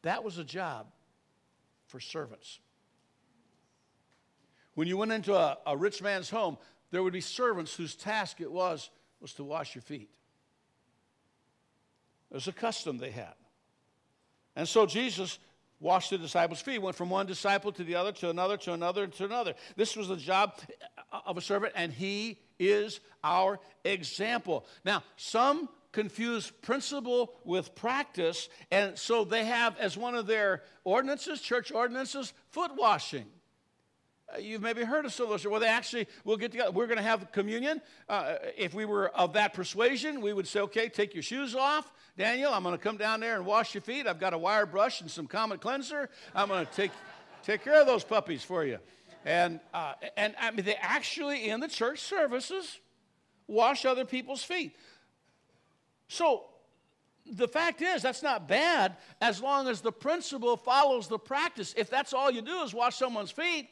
That 0.02 0.24
was 0.24 0.38
a 0.38 0.44
job 0.44 0.86
for 1.86 2.00
servants. 2.00 2.60
When 4.74 4.86
you 4.86 4.96
went 4.96 5.12
into 5.12 5.34
a, 5.34 5.58
a 5.66 5.76
rich 5.76 6.02
man's 6.02 6.30
home, 6.30 6.56
there 6.90 7.02
would 7.02 7.12
be 7.12 7.20
servants 7.20 7.74
whose 7.74 7.94
task 7.94 8.40
it 8.40 8.50
was 8.50 8.90
was 9.20 9.32
to 9.34 9.44
wash 9.44 9.74
your 9.74 9.82
feet. 9.82 10.10
It 12.30 12.34
was 12.34 12.46
a 12.46 12.52
custom 12.52 12.98
they 12.98 13.10
had. 13.10 13.34
And 14.54 14.68
so 14.68 14.86
Jesus 14.86 15.38
washed 15.80 16.10
the 16.10 16.18
disciples' 16.18 16.60
feet, 16.60 16.78
went 16.78 16.96
from 16.96 17.10
one 17.10 17.26
disciple 17.26 17.72
to 17.72 17.84
the 17.84 17.94
other, 17.94 18.12
to 18.12 18.30
another, 18.30 18.56
to 18.56 18.72
another, 18.72 19.06
to 19.06 19.24
another. 19.24 19.54
This 19.76 19.96
was 19.96 20.08
the 20.08 20.16
job 20.16 20.54
uh, 21.12 21.20
of 21.26 21.36
a 21.36 21.40
servant, 21.40 21.72
and 21.76 21.92
he 21.92 22.38
is 22.58 23.00
our 23.22 23.60
example. 23.84 24.66
Now, 24.84 25.02
some 25.16 25.68
confuse 25.98 26.52
principle 26.62 27.34
with 27.44 27.74
practice, 27.74 28.48
and 28.70 28.96
so 28.96 29.24
they 29.24 29.44
have 29.44 29.76
as 29.78 29.96
one 29.96 30.14
of 30.14 30.28
their 30.28 30.62
ordinances, 30.84 31.40
church 31.40 31.72
ordinances, 31.72 32.32
foot 32.50 32.70
washing. 32.76 33.26
Uh, 34.32 34.38
you've 34.38 34.62
maybe 34.62 34.84
heard 34.84 35.04
of 35.04 35.12
some 35.12 35.24
of 35.24 35.30
those 35.30 35.44
where 35.44 35.58
they 35.58 35.66
actually 35.66 36.06
will 36.24 36.36
get 36.36 36.52
together. 36.52 36.70
We're 36.70 36.86
going 36.86 36.98
to 36.98 37.02
have 37.02 37.32
communion. 37.32 37.82
Uh, 38.08 38.36
if 38.56 38.74
we 38.74 38.84
were 38.84 39.08
of 39.08 39.32
that 39.32 39.54
persuasion, 39.54 40.20
we 40.20 40.32
would 40.32 40.46
say, 40.46 40.60
okay, 40.60 40.88
take 40.88 41.14
your 41.14 41.24
shoes 41.24 41.56
off. 41.56 41.90
Daniel, 42.16 42.52
I'm 42.54 42.62
going 42.62 42.76
to 42.76 42.82
come 42.82 42.96
down 42.96 43.18
there 43.18 43.34
and 43.34 43.44
wash 43.44 43.74
your 43.74 43.82
feet. 43.82 44.06
I've 44.06 44.20
got 44.20 44.34
a 44.34 44.38
wire 44.38 44.66
brush 44.66 45.00
and 45.00 45.10
some 45.10 45.26
common 45.26 45.58
cleanser. 45.58 46.10
I'm 46.32 46.46
going 46.46 46.64
to 46.64 46.72
take, 46.72 46.92
take 47.42 47.64
care 47.64 47.80
of 47.80 47.88
those 47.88 48.04
puppies 48.04 48.44
for 48.44 48.64
you. 48.64 48.78
And, 49.24 49.58
uh, 49.74 49.94
and 50.16 50.36
I 50.40 50.52
mean, 50.52 50.64
they 50.64 50.76
actually, 50.76 51.48
in 51.48 51.58
the 51.58 51.66
church 51.66 51.98
services, 51.98 52.78
wash 53.48 53.84
other 53.84 54.04
people's 54.04 54.44
feet. 54.44 54.76
So 56.08 56.44
the 57.30 57.48
fact 57.48 57.82
is, 57.82 58.02
that's 58.02 58.22
not 58.22 58.48
bad 58.48 58.96
as 59.20 59.40
long 59.42 59.68
as 59.68 59.80
the 59.80 59.92
principle 59.92 60.56
follows 60.56 61.08
the 61.08 61.18
practice. 61.18 61.74
If 61.76 61.90
that's 61.90 62.12
all 62.12 62.30
you 62.30 62.42
do 62.42 62.62
is 62.62 62.74
wash 62.74 62.96
someone's 62.96 63.30
feet, 63.30 63.68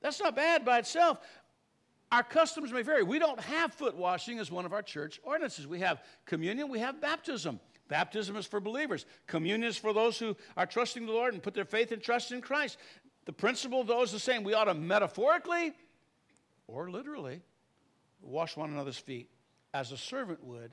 that's 0.00 0.20
not 0.20 0.34
bad 0.34 0.64
by 0.64 0.78
itself. 0.78 1.18
Our 2.10 2.22
customs 2.22 2.72
may 2.72 2.82
vary. 2.82 3.02
We 3.02 3.18
don't 3.18 3.40
have 3.40 3.72
foot 3.72 3.96
washing 3.96 4.38
as 4.38 4.50
one 4.50 4.66
of 4.66 4.72
our 4.72 4.82
church 4.82 5.20
ordinances. 5.22 5.66
We 5.66 5.80
have 5.80 6.02
communion, 6.26 6.68
we 6.68 6.80
have 6.80 7.00
baptism. 7.00 7.58
Baptism 7.88 8.36
is 8.36 8.46
for 8.46 8.60
believers. 8.60 9.06
Communion 9.26 9.68
is 9.68 9.76
for 9.76 9.92
those 9.92 10.18
who 10.18 10.36
are 10.56 10.66
trusting 10.66 11.06
the 11.06 11.12
Lord 11.12 11.34
and 11.34 11.42
put 11.42 11.54
their 11.54 11.64
faith 11.64 11.92
and 11.92 12.02
trust 12.02 12.32
in 12.32 12.40
Christ. 12.40 12.78
The 13.24 13.32
principle, 13.32 13.84
though, 13.84 14.02
is 14.02 14.12
the 14.12 14.18
same. 14.18 14.44
We 14.44 14.54
ought 14.54 14.64
to 14.64 14.74
metaphorically 14.74 15.72
or 16.66 16.90
literally 16.90 17.42
wash 18.20 18.56
one 18.56 18.70
another's 18.70 18.98
feet 18.98 19.28
as 19.74 19.92
a 19.92 19.96
servant 19.96 20.42
would 20.42 20.72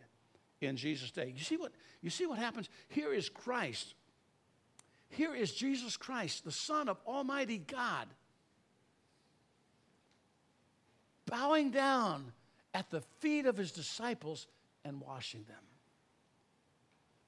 in 0.62 0.76
Jesus' 0.76 1.12
day. 1.12 1.34
You 1.36 1.44
see 1.44 1.58
what, 1.58 1.72
you 2.02 2.10
see 2.10 2.26
what 2.26 2.40
happens? 2.40 2.70
Here 2.90 3.14
is 3.14 3.30
Christ. 3.30 3.94
Here 5.10 5.34
is 5.34 5.54
Jesus 5.54 5.98
Christ, 5.98 6.46
the 6.46 6.52
Son 6.52 6.88
of 6.88 6.98
Almighty 7.08 7.58
God 7.58 8.08
bowing 11.30 11.72
down 11.72 12.32
at 12.74 12.90
the 12.90 13.02
feet 13.20 13.46
of 13.46 13.58
his 13.58 13.72
disciples 13.72 14.48
and 14.84 15.00
washing 15.00 15.44
them. 15.48 15.58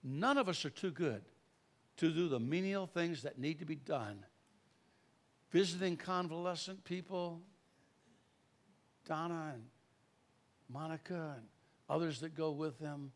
None 0.03 0.37
of 0.37 0.49
us 0.49 0.65
are 0.65 0.69
too 0.69 0.91
good 0.91 1.21
to 1.97 2.11
do 2.11 2.27
the 2.27 2.39
menial 2.39 2.87
things 2.87 3.21
that 3.23 3.37
need 3.37 3.59
to 3.59 3.65
be 3.65 3.75
done. 3.75 4.25
Visiting 5.51 5.97
convalescent 5.97 6.83
people, 6.83 7.41
Donna 9.05 9.51
and 9.53 9.63
Monica 10.69 11.35
and 11.37 11.45
others 11.89 12.21
that 12.21 12.35
go 12.35 12.51
with 12.51 12.79
them, 12.79 13.11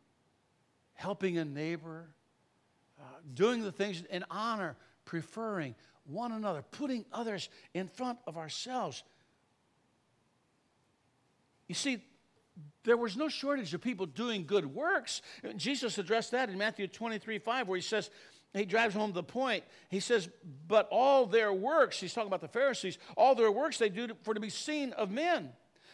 helping 0.96 1.38
a 1.38 1.44
neighbor, 1.44 2.08
uh, 2.98 3.04
doing 3.34 3.62
the 3.62 3.72
things 3.72 4.02
in 4.10 4.24
honor, 4.30 4.76
preferring 5.04 5.74
one 6.04 6.32
another, 6.32 6.62
putting 6.72 7.04
others 7.12 7.48
in 7.74 7.88
front 7.88 8.18
of 8.26 8.36
ourselves. 8.36 9.02
You 11.68 11.74
see, 11.74 12.02
there 12.84 12.96
was 12.96 13.16
no 13.16 13.28
shortage 13.28 13.74
of 13.74 13.80
people 13.80 14.06
doing 14.06 14.46
good 14.46 14.66
works. 14.66 15.22
Jesus 15.56 15.98
addressed 15.98 16.30
that 16.30 16.48
in 16.48 16.58
Matthew 16.58 16.86
23 16.86 17.38
5, 17.38 17.68
where 17.68 17.76
he 17.76 17.82
says, 17.82 18.10
he 18.54 18.64
drives 18.64 18.94
home 18.94 19.12
the 19.12 19.22
point. 19.22 19.64
He 19.90 20.00
says, 20.00 20.28
But 20.66 20.88
all 20.90 21.26
their 21.26 21.52
works, 21.52 22.00
he's 22.00 22.14
talking 22.14 22.28
about 22.28 22.40
the 22.40 22.48
Pharisees, 22.48 22.98
all 23.16 23.34
their 23.34 23.50
works 23.50 23.78
they 23.78 23.88
do 23.88 24.08
for 24.22 24.34
to 24.34 24.40
be 24.40 24.50
seen 24.50 24.92
of 24.94 25.10
men. 25.10 25.50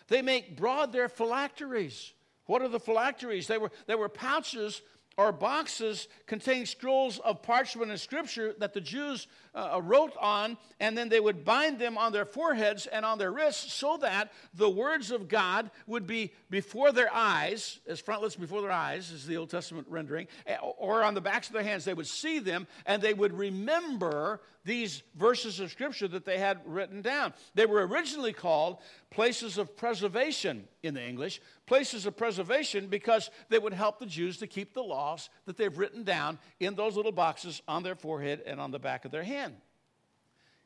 They 0.09 0.23
make 0.23 0.57
broad 0.57 0.93
their 0.93 1.09
phylacteries. 1.09 2.13
What 2.47 2.63
are 2.63 2.69
the 2.69 2.81
phylacteries? 2.81 3.47
They 3.47 3.59
were, 3.59 3.71
they 3.87 3.95
were 3.95 4.09
pouches 4.09 4.83
or 5.17 5.33
boxes 5.33 6.09
containing 6.27 6.67
scrolls 6.67 7.19
of 7.19 7.43
parchment 7.43 7.91
and 7.91 8.01
scripture 8.01 8.55
that 8.59 8.73
the 8.73 8.81
Jews 8.81 9.27
uh, 9.55 9.81
wrote 9.83 10.15
on, 10.19 10.57
and 10.81 10.97
then 10.97 11.09
they 11.09 11.21
would 11.21 11.45
bind 11.45 11.79
them 11.79 11.99
on 11.99 12.13
their 12.13 12.25
foreheads 12.25 12.87
and 12.87 13.05
on 13.05 13.19
their 13.19 13.31
wrists 13.31 13.73
so 13.73 13.99
that 13.99 14.33
the 14.55 14.71
words 14.71 15.11
of 15.11 15.29
God 15.29 15.71
would 15.87 16.07
be 16.07 16.33
before 16.49 16.93
their 16.93 17.13
eyes, 17.13 17.81
as 17.87 18.01
frontlets 18.01 18.37
before 18.37 18.63
their 18.63 18.73
eyes, 18.73 19.11
is 19.11 19.27
the 19.27 19.37
Old 19.37 19.51
Testament 19.51 19.87
rendering, 19.91 20.29
eh, 20.47 20.57
or 20.79 21.03
on 21.03 21.15
the 21.15 21.21
backs 21.21 21.49
of 21.49 21.53
their 21.53 21.63
hands. 21.63 21.85
They 21.85 21.95
would 21.95 22.07
see 22.07 22.39
them 22.39 22.67
and 22.87 23.03
they 23.03 23.15
would 23.15 23.35
remember 23.35 24.41
these 24.65 25.03
verses 25.17 25.61
of 25.61 25.71
scripture 25.71 26.09
that 26.09 26.25
they 26.25 26.39
had 26.39 26.61
written 26.65 27.03
down. 27.03 27.33
They 27.55 27.67
were 27.67 27.87
originally 27.87 28.33
called 28.33 28.79
places 29.11 29.59
of 29.59 29.77
preservation 29.77 30.69
in 30.83 30.95
the 30.95 31.03
English, 31.03 31.41
places 31.67 32.07
of 32.07 32.17
preservation 32.17 32.87
because 32.87 33.31
they 33.49 33.59
would 33.59 33.73
help 33.73 33.99
the 33.99 34.07
Jews 34.07 34.39
to 34.39 34.47
keep 34.47 34.73
the 34.75 34.83
laws 34.83 35.31
that 35.47 35.57
they've 35.57 35.77
written 35.77 36.05
down 36.05 36.39
in 36.61 36.75
those 36.75 36.97
little 36.97 37.13
boxes 37.13 37.61
on 37.67 37.83
their 37.83 37.97
forehead 37.97 38.43
and 38.47 38.61
on 38.61 38.71
the 38.71 38.79
back 38.79 39.05
of 39.05 39.11
their 39.11 39.25
hand. 39.25 39.55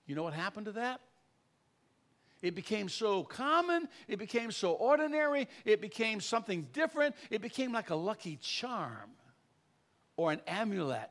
You 0.07 0.15
know 0.15 0.23
what 0.23 0.35
happened 0.35 0.67
to 0.67 0.73
that? 0.73 1.01
It 2.43 2.55
became 2.55 2.89
so 2.89 3.25
common, 3.25 3.89
it 4.09 4.19
became 4.19 4.53
so 4.53 4.73
ordinary, 4.73 5.49
it 5.65 5.81
became 5.81 6.21
something 6.21 6.69
different, 6.73 7.17
it 7.31 7.41
became 7.41 7.73
like 7.73 7.91
a 7.91 7.97
lucky 7.97 8.39
charm 8.43 9.11
or 10.17 10.33
an 10.33 10.41
amulet 10.47 11.11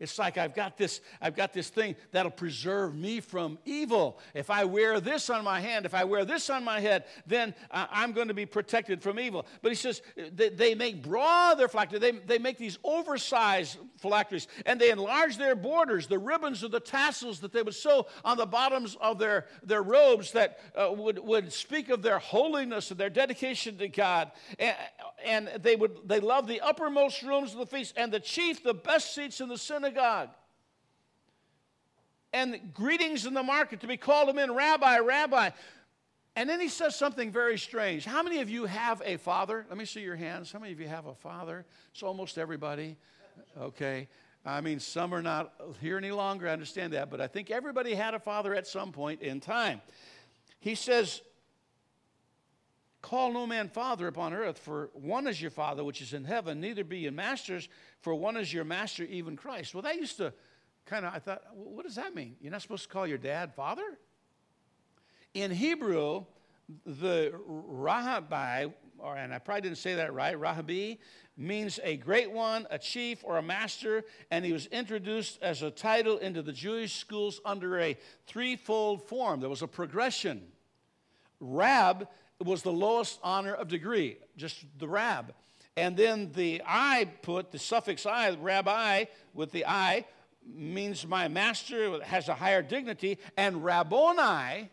it's 0.00 0.18
like 0.18 0.38
I've 0.38 0.54
got 0.54 0.76
this, 0.76 1.00
I've 1.20 1.34
got 1.34 1.52
this 1.52 1.70
thing 1.70 1.96
that'll 2.12 2.30
preserve 2.30 2.94
me 2.94 3.18
from 3.20 3.58
evil. 3.64 4.20
If 4.32 4.48
I 4.48 4.64
wear 4.64 5.00
this 5.00 5.28
on 5.28 5.42
my 5.42 5.60
hand, 5.60 5.86
if 5.86 5.94
I 5.94 6.04
wear 6.04 6.24
this 6.24 6.50
on 6.50 6.62
my 6.62 6.78
head, 6.78 7.04
then 7.26 7.52
I'm 7.70 8.12
going 8.12 8.28
to 8.28 8.34
be 8.34 8.46
protected 8.46 9.02
from 9.02 9.18
evil. 9.18 9.44
But 9.60 9.72
he 9.72 9.74
says 9.74 10.00
they, 10.16 10.50
they 10.50 10.74
make 10.76 11.02
broad 11.02 11.58
their 11.58 11.66
phylacteries. 11.66 12.00
They, 12.00 12.12
they 12.12 12.38
make 12.38 12.58
these 12.58 12.78
oversized 12.84 13.78
phylacteries, 13.98 14.46
and 14.66 14.80
they 14.80 14.90
enlarge 14.90 15.36
their 15.36 15.56
borders, 15.56 16.06
the 16.06 16.18
ribbons 16.18 16.62
or 16.62 16.68
the 16.68 16.80
tassels 16.80 17.40
that 17.40 17.52
they 17.52 17.62
would 17.62 17.74
sew 17.74 18.06
on 18.24 18.36
the 18.36 18.46
bottoms 18.46 18.96
of 19.00 19.18
their, 19.18 19.46
their 19.64 19.82
robes 19.82 20.30
that 20.32 20.60
uh, 20.76 20.92
would, 20.92 21.18
would 21.18 21.52
speak 21.52 21.88
of 21.88 22.02
their 22.02 22.20
holiness 22.20 22.92
and 22.92 23.00
their 23.00 23.10
dedication 23.10 23.76
to 23.78 23.88
God. 23.88 24.30
And, 24.60 24.76
and 25.24 25.50
they 25.60 25.74
would 25.74 26.06
they 26.06 26.20
love 26.20 26.46
the 26.46 26.60
uppermost 26.60 27.22
rooms 27.22 27.52
of 27.52 27.58
the 27.58 27.66
feast, 27.66 27.94
and 27.96 28.12
the 28.12 28.20
chief, 28.20 28.62
the 28.62 28.74
best 28.74 29.14
seats 29.14 29.40
in 29.40 29.48
the 29.48 29.58
synagogue 29.58 29.87
synagogue. 29.88 30.28
And 32.32 32.72
greetings 32.74 33.24
in 33.24 33.34
the 33.34 33.42
market 33.42 33.80
to 33.80 33.86
be 33.86 33.96
called 33.96 34.28
him 34.28 34.38
in, 34.38 34.52
Rabbi, 34.52 34.98
Rabbi. 34.98 35.50
And 36.36 36.48
then 36.48 36.60
he 36.60 36.68
says 36.68 36.94
something 36.94 37.32
very 37.32 37.58
strange. 37.58 38.04
How 38.04 38.22
many 38.22 38.40
of 38.40 38.50
you 38.50 38.66
have 38.66 39.02
a 39.04 39.16
father? 39.16 39.64
Let 39.68 39.78
me 39.78 39.84
see 39.84 40.00
your 40.00 40.14
hands. 40.14 40.52
How 40.52 40.58
many 40.58 40.72
of 40.72 40.78
you 40.78 40.86
have 40.86 41.06
a 41.06 41.14
father? 41.14 41.64
It's 41.92 42.02
almost 42.02 42.38
everybody. 42.38 42.96
Okay. 43.58 44.08
I 44.44 44.60
mean, 44.60 44.78
some 44.78 45.14
are 45.14 45.22
not 45.22 45.52
here 45.80 45.96
any 45.96 46.10
longer. 46.10 46.48
I 46.48 46.52
understand 46.52 46.92
that. 46.92 47.10
But 47.10 47.20
I 47.20 47.26
think 47.26 47.50
everybody 47.50 47.94
had 47.94 48.14
a 48.14 48.20
father 48.20 48.54
at 48.54 48.66
some 48.66 48.92
point 48.92 49.22
in 49.22 49.40
time. 49.40 49.80
He 50.60 50.74
says, 50.74 51.22
Call 53.08 53.32
no 53.32 53.46
man 53.46 53.70
father 53.70 54.06
upon 54.06 54.34
earth, 54.34 54.58
for 54.58 54.90
one 54.92 55.26
is 55.26 55.40
your 55.40 55.50
father 55.50 55.82
which 55.82 56.02
is 56.02 56.12
in 56.12 56.24
heaven, 56.24 56.60
neither 56.60 56.84
be 56.84 56.98
ye 56.98 57.10
masters, 57.10 57.66
for 58.02 58.14
one 58.14 58.36
is 58.36 58.52
your 58.52 58.64
master, 58.64 59.02
even 59.04 59.34
Christ. 59.34 59.72
Well, 59.72 59.80
that 59.84 59.96
used 59.96 60.18
to 60.18 60.30
kind 60.84 61.06
of, 61.06 61.14
I 61.14 61.18
thought, 61.18 61.42
what 61.54 61.86
does 61.86 61.94
that 61.94 62.14
mean? 62.14 62.36
You're 62.38 62.52
not 62.52 62.60
supposed 62.60 62.82
to 62.82 62.90
call 62.90 63.06
your 63.06 63.16
dad 63.16 63.54
father? 63.54 63.96
In 65.32 65.50
Hebrew, 65.50 66.26
the 66.84 67.32
Rahabi, 67.48 68.74
or, 68.98 69.16
and 69.16 69.32
I 69.32 69.38
probably 69.38 69.62
didn't 69.62 69.78
say 69.78 69.94
that 69.94 70.12
right, 70.12 70.38
Rahabi, 70.38 70.98
means 71.34 71.80
a 71.82 71.96
great 71.96 72.30
one, 72.30 72.66
a 72.68 72.78
chief, 72.78 73.24
or 73.24 73.38
a 73.38 73.42
master, 73.42 74.04
and 74.30 74.44
he 74.44 74.52
was 74.52 74.66
introduced 74.66 75.38
as 75.40 75.62
a 75.62 75.70
title 75.70 76.18
into 76.18 76.42
the 76.42 76.52
Jewish 76.52 76.96
schools 76.96 77.40
under 77.46 77.80
a 77.80 77.96
threefold 78.26 79.08
form. 79.08 79.40
There 79.40 79.48
was 79.48 79.62
a 79.62 79.66
progression. 79.66 80.42
Rab 81.40 82.06
was 82.44 82.62
the 82.62 82.72
lowest 82.72 83.18
honor 83.22 83.54
of 83.54 83.68
degree, 83.68 84.18
just 84.36 84.64
the 84.78 84.88
rab. 84.88 85.34
And 85.76 85.96
then 85.96 86.32
the 86.32 86.62
I 86.66 87.08
put, 87.22 87.52
the 87.52 87.58
suffix 87.58 88.06
I, 88.06 88.30
rabbi 88.30 89.04
with 89.34 89.52
the 89.52 89.66
I, 89.66 90.04
means 90.44 91.06
my 91.06 91.28
master 91.28 92.02
has 92.02 92.28
a 92.28 92.34
higher 92.34 92.62
dignity. 92.62 93.18
And 93.36 93.64
Rabboni, 93.64 94.70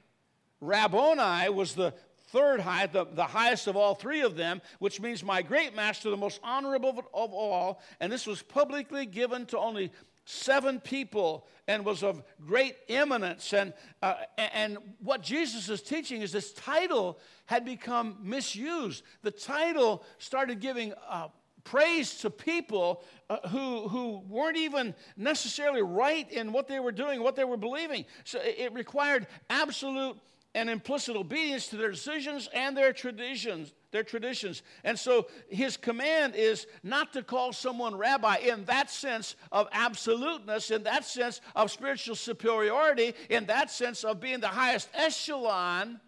Rabboni 0.62 1.50
was 1.50 1.74
the 1.74 1.94
third 2.30 2.60
high, 2.60 2.88
the, 2.88 3.06
the 3.06 3.24
highest 3.24 3.68
of 3.68 3.76
all 3.76 3.96
three 3.96 4.22
of 4.22 4.36
them, 4.36 4.62
which 4.80 5.00
means 5.00 5.24
my 5.24 5.42
great 5.42 5.76
master, 5.76 6.10
the 6.10 6.18
most 6.18 6.40
honorable 6.44 6.98
of 7.14 7.34
all. 7.34 7.82
And 8.00 8.12
this 8.12 8.26
was 8.26 8.42
publicly 8.42 9.06
given 9.06 9.46
to 9.48 9.60
only 9.60 9.92
seven 10.26 10.80
people 10.80 11.48
and 11.68 11.86
was 11.86 12.04
of 12.04 12.24
great 12.46 12.76
eminence. 12.90 13.54
And, 13.54 13.74
uh, 14.02 14.16
and 14.38 14.78
what 15.00 15.22
Jesus 15.22 15.70
is 15.70 15.82
teaching 15.82 16.22
is 16.22 16.32
this 16.32 16.52
title 16.54 17.20
had 17.46 17.66
become 17.66 18.18
misused. 18.22 19.04
The 19.22 19.32
title 19.32 20.04
started 20.18 20.60
giving 20.60 20.94
uh, 21.08 21.30
praise 21.64 22.20
to 22.20 22.30
people 22.30 23.04
uh, 23.30 23.48
who, 23.50 23.88
who 23.88 24.22
weren't 24.28 24.58
even 24.58 24.94
necessarily 25.18 25.82
right 25.82 26.30
in 26.32 26.52
what 26.52 26.68
they 26.68 26.80
were 26.80 26.92
doing, 26.92 27.22
what 27.22 27.36
they 27.36 27.44
were 27.44 27.58
believing. 27.58 28.06
So 28.24 28.40
it 28.42 28.74
required 28.74 29.28
absolute 29.50 30.18
and 30.54 30.70
implicit 30.70 31.16
obedience 31.16 31.68
to 31.68 31.78
their 31.78 31.92
decisions 31.92 32.50
and 32.54 32.78
their 32.78 32.94
traditions 32.94 33.74
their 33.96 34.04
traditions. 34.04 34.62
And 34.84 35.00
so 35.00 35.28
his 35.48 35.78
command 35.78 36.36
is 36.36 36.68
not 36.84 37.14
to 37.14 37.24
call 37.24 37.54
someone 37.54 37.96
rabbi 37.96 38.36
in 38.40 38.66
that 38.66 38.92
sense 38.92 39.38
of 39.54 39.70
absoluteness 39.72 40.70
in 40.70 40.84
that 40.84 41.06
sense 41.06 41.40
of 41.56 41.72
spiritual 41.72 42.16
superiority 42.16 43.14
in 43.30 43.46
that 43.46 43.72
sense 43.72 44.04
of 44.04 44.20
being 44.20 44.42
the 44.42 44.48
highest 44.48 44.90
echelon 44.94 46.02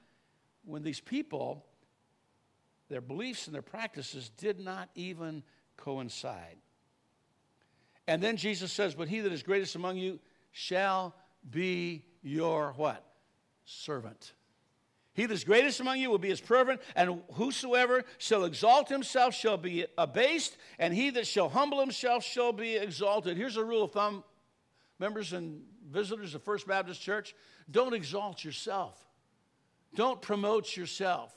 when 0.65 0.83
these 0.83 0.99
people 0.99 1.65
their 2.89 2.99
beliefs 2.99 3.47
and 3.47 3.55
their 3.55 3.61
practices 3.61 4.31
did 4.37 4.59
not 4.59 4.89
even 4.95 5.43
coincide. 5.77 6.57
And 8.05 8.21
then 8.21 8.35
jesus 8.35 8.73
says 8.73 8.95
but 8.95 9.07
he 9.07 9.21
that 9.21 9.31
is 9.31 9.43
greatest 9.43 9.75
among 9.75 9.95
you 9.95 10.19
shall 10.51 11.15
be 11.49 12.03
your 12.21 12.73
what? 12.75 13.01
Servant 13.63 14.33
he 15.17 15.25
that 15.25 15.33
is 15.33 15.43
greatest 15.43 15.79
among 15.79 15.99
you 15.99 16.11
will 16.11 16.19
be 16.19 16.29
his 16.29 16.39
servant, 16.39 16.79
and 16.95 17.23
whosoever 17.33 18.03
shall 18.19 18.45
exalt 18.45 18.87
himself 18.87 19.33
shall 19.33 19.57
be 19.57 19.83
abased, 19.97 20.55
and 20.77 20.93
he 20.93 21.09
that 21.09 21.25
shall 21.25 21.49
humble 21.49 21.79
himself 21.79 22.23
shall 22.23 22.53
be 22.53 22.75
exalted. 22.75 23.35
Here's 23.35 23.57
a 23.57 23.63
rule 23.63 23.83
of 23.85 23.93
thumb, 23.93 24.23
members 24.99 25.33
and 25.33 25.63
visitors 25.89 26.35
of 26.35 26.43
First 26.43 26.67
Baptist 26.67 27.01
Church 27.01 27.35
don't 27.71 27.95
exalt 27.95 28.45
yourself, 28.45 28.95
don't 29.95 30.21
promote 30.21 30.77
yourself, 30.77 31.33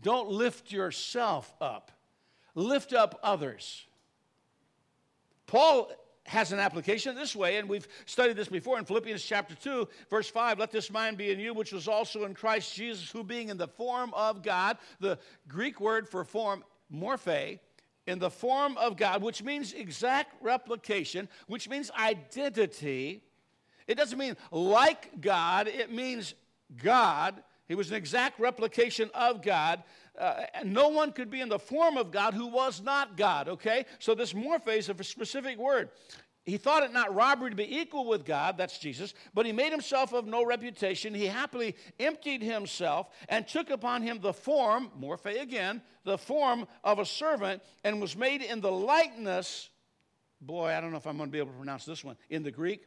don't 0.00 0.30
lift 0.30 0.72
yourself 0.72 1.52
up, 1.60 1.92
lift 2.54 2.94
up 2.94 3.20
others. 3.22 3.84
Paul 5.46 5.92
has 6.26 6.52
an 6.52 6.58
application 6.58 7.14
this 7.14 7.34
way, 7.34 7.56
and 7.56 7.68
we've 7.68 7.88
studied 8.04 8.36
this 8.36 8.48
before 8.48 8.78
in 8.78 8.84
Philippians 8.84 9.22
chapter 9.22 9.54
2, 9.54 9.88
verse 10.10 10.28
5. 10.28 10.58
Let 10.58 10.70
this 10.70 10.90
mind 10.90 11.16
be 11.16 11.30
in 11.30 11.38
you, 11.38 11.54
which 11.54 11.72
was 11.72 11.88
also 11.88 12.24
in 12.24 12.34
Christ 12.34 12.74
Jesus, 12.74 13.10
who 13.10 13.22
being 13.22 13.48
in 13.48 13.56
the 13.56 13.68
form 13.68 14.12
of 14.14 14.42
God, 14.42 14.78
the 15.00 15.18
Greek 15.48 15.80
word 15.80 16.08
for 16.08 16.24
form, 16.24 16.64
morphe, 16.92 17.58
in 18.06 18.18
the 18.18 18.30
form 18.30 18.76
of 18.76 18.96
God, 18.96 19.22
which 19.22 19.42
means 19.42 19.72
exact 19.72 20.34
replication, 20.42 21.28
which 21.48 21.68
means 21.68 21.90
identity. 21.92 23.22
It 23.86 23.96
doesn't 23.96 24.18
mean 24.18 24.36
like 24.50 25.20
God, 25.20 25.68
it 25.68 25.92
means 25.92 26.34
God. 26.82 27.42
He 27.68 27.74
was 27.74 27.90
an 27.90 27.96
exact 27.96 28.38
replication 28.38 29.10
of 29.14 29.42
God 29.42 29.82
uh, 30.18 30.44
no 30.64 30.88
one 30.88 31.12
could 31.12 31.30
be 31.30 31.40
in 31.40 31.48
the 31.48 31.58
form 31.58 31.96
of 31.96 32.10
God 32.10 32.34
who 32.34 32.46
was 32.46 32.80
not 32.80 33.16
God, 33.16 33.48
okay? 33.48 33.84
So 33.98 34.14
this 34.14 34.32
morphe 34.32 34.68
is 34.68 34.88
a 34.88 35.04
specific 35.04 35.58
word. 35.58 35.90
He 36.44 36.58
thought 36.58 36.84
it 36.84 36.92
not 36.92 37.12
robbery 37.12 37.50
to 37.50 37.56
be 37.56 37.78
equal 37.78 38.06
with 38.06 38.24
God, 38.24 38.56
that's 38.56 38.78
Jesus, 38.78 39.14
but 39.34 39.46
he 39.46 39.52
made 39.52 39.72
himself 39.72 40.12
of 40.12 40.26
no 40.26 40.44
reputation. 40.44 41.12
He 41.12 41.26
happily 41.26 41.74
emptied 41.98 42.40
himself 42.40 43.08
and 43.28 43.46
took 43.48 43.70
upon 43.70 44.02
him 44.02 44.20
the 44.20 44.32
form, 44.32 44.90
morphe 44.98 45.40
again, 45.40 45.82
the 46.04 46.16
form 46.16 46.66
of 46.84 47.00
a 47.00 47.04
servant, 47.04 47.62
and 47.82 48.00
was 48.00 48.16
made 48.16 48.42
in 48.42 48.60
the 48.60 48.70
likeness, 48.70 49.70
boy, 50.40 50.68
I 50.68 50.80
don't 50.80 50.92
know 50.92 50.98
if 50.98 51.06
I'm 51.06 51.16
going 51.16 51.30
to 51.30 51.32
be 51.32 51.40
able 51.40 51.50
to 51.50 51.58
pronounce 51.58 51.84
this 51.84 52.04
one, 52.04 52.16
in 52.30 52.44
the 52.44 52.52
Greek, 52.52 52.84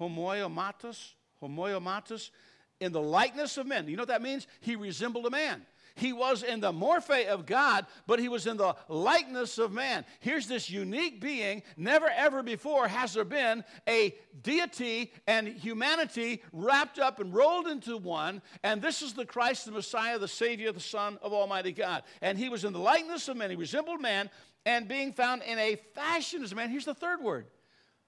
homoiomatos, 0.00 1.14
homoiomatos, 1.40 2.30
in 2.80 2.92
the 2.92 3.00
likeness 3.00 3.56
of 3.56 3.66
men. 3.66 3.88
You 3.88 3.96
know 3.96 4.02
what 4.02 4.08
that 4.08 4.22
means? 4.22 4.46
He 4.60 4.76
resembled 4.76 5.26
a 5.26 5.30
man. 5.30 5.62
He 5.96 6.12
was 6.12 6.42
in 6.42 6.60
the 6.60 6.72
morphe 6.72 7.26
of 7.26 7.46
God, 7.46 7.86
but 8.06 8.18
he 8.18 8.28
was 8.28 8.46
in 8.46 8.58
the 8.58 8.76
likeness 8.86 9.56
of 9.56 9.72
man. 9.72 10.04
Here's 10.20 10.46
this 10.46 10.68
unique 10.68 11.22
being. 11.22 11.62
Never 11.78 12.06
ever 12.14 12.42
before 12.42 12.86
has 12.86 13.14
there 13.14 13.24
been 13.24 13.64
a 13.88 14.14
deity 14.42 15.10
and 15.26 15.48
humanity 15.48 16.42
wrapped 16.52 16.98
up 16.98 17.18
and 17.18 17.34
rolled 17.34 17.66
into 17.66 17.96
one. 17.96 18.42
And 18.62 18.82
this 18.82 19.00
is 19.00 19.14
the 19.14 19.24
Christ, 19.24 19.64
the 19.64 19.72
Messiah, 19.72 20.18
the 20.18 20.28
Savior, 20.28 20.70
the 20.70 20.80
Son 20.80 21.18
of 21.22 21.32
Almighty 21.32 21.72
God. 21.72 22.02
And 22.20 22.36
he 22.36 22.50
was 22.50 22.64
in 22.64 22.74
the 22.74 22.78
likeness 22.78 23.26
of 23.28 23.38
man. 23.38 23.48
He 23.48 23.56
resembled 23.56 24.02
man 24.02 24.28
and 24.66 24.86
being 24.86 25.14
found 25.14 25.42
in 25.44 25.58
a 25.58 25.76
fashion 25.94 26.42
as 26.42 26.52
a 26.52 26.54
man. 26.54 26.68
Here's 26.68 26.84
the 26.84 26.94
third 26.94 27.22
word. 27.22 27.46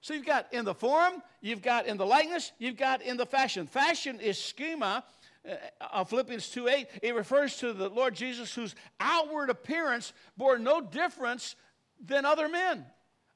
So 0.01 0.13
you've 0.13 0.25
got 0.25 0.53
in 0.53 0.65
the 0.65 0.73
form, 0.73 1.21
you've 1.41 1.61
got 1.61 1.85
in 1.85 1.97
the 1.97 2.05
likeness, 2.05 2.51
you've 2.57 2.77
got 2.77 3.01
in 3.01 3.17
the 3.17 3.25
fashion. 3.25 3.67
Fashion 3.67 4.19
is 4.19 4.41
schema 4.41 5.03
uh, 5.81 6.03
Philippians 6.03 6.49
2 6.49 6.67
8, 6.67 6.87
it 7.01 7.15
refers 7.15 7.57
to 7.57 7.73
the 7.73 7.89
Lord 7.89 8.15
Jesus 8.15 8.53
whose 8.53 8.75
outward 8.99 9.49
appearance 9.49 10.13
bore 10.37 10.57
no 10.57 10.81
difference 10.81 11.55
than 12.03 12.25
other 12.25 12.49
men. 12.49 12.85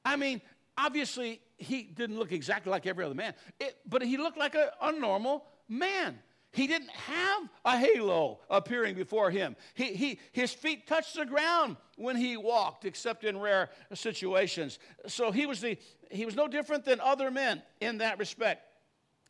I 0.04 0.16
mean, 0.16 0.40
obviously, 0.76 1.40
he 1.56 1.82
didn't 1.82 2.18
look 2.18 2.32
exactly 2.32 2.70
like 2.70 2.86
every 2.86 3.04
other 3.04 3.14
man, 3.14 3.34
it, 3.58 3.76
but 3.86 4.02
he 4.02 4.16
looked 4.16 4.38
like 4.38 4.54
a, 4.54 4.72
a 4.82 4.92
normal 4.92 5.44
man. 5.68 6.18
He 6.54 6.68
didn't 6.68 6.90
have 6.90 7.48
a 7.64 7.76
halo 7.76 8.38
appearing 8.48 8.94
before 8.94 9.30
him. 9.30 9.56
He, 9.74 9.94
he, 9.94 10.20
his 10.30 10.52
feet 10.52 10.86
touched 10.86 11.16
the 11.16 11.26
ground 11.26 11.76
when 11.96 12.16
he 12.16 12.36
walked, 12.36 12.84
except 12.84 13.24
in 13.24 13.40
rare 13.40 13.70
situations. 13.92 14.78
So 15.08 15.32
he 15.32 15.46
was, 15.46 15.60
the, 15.60 15.76
he 16.12 16.24
was 16.24 16.36
no 16.36 16.46
different 16.46 16.84
than 16.84 17.00
other 17.00 17.32
men 17.32 17.60
in 17.80 17.98
that 17.98 18.20
respect 18.20 18.73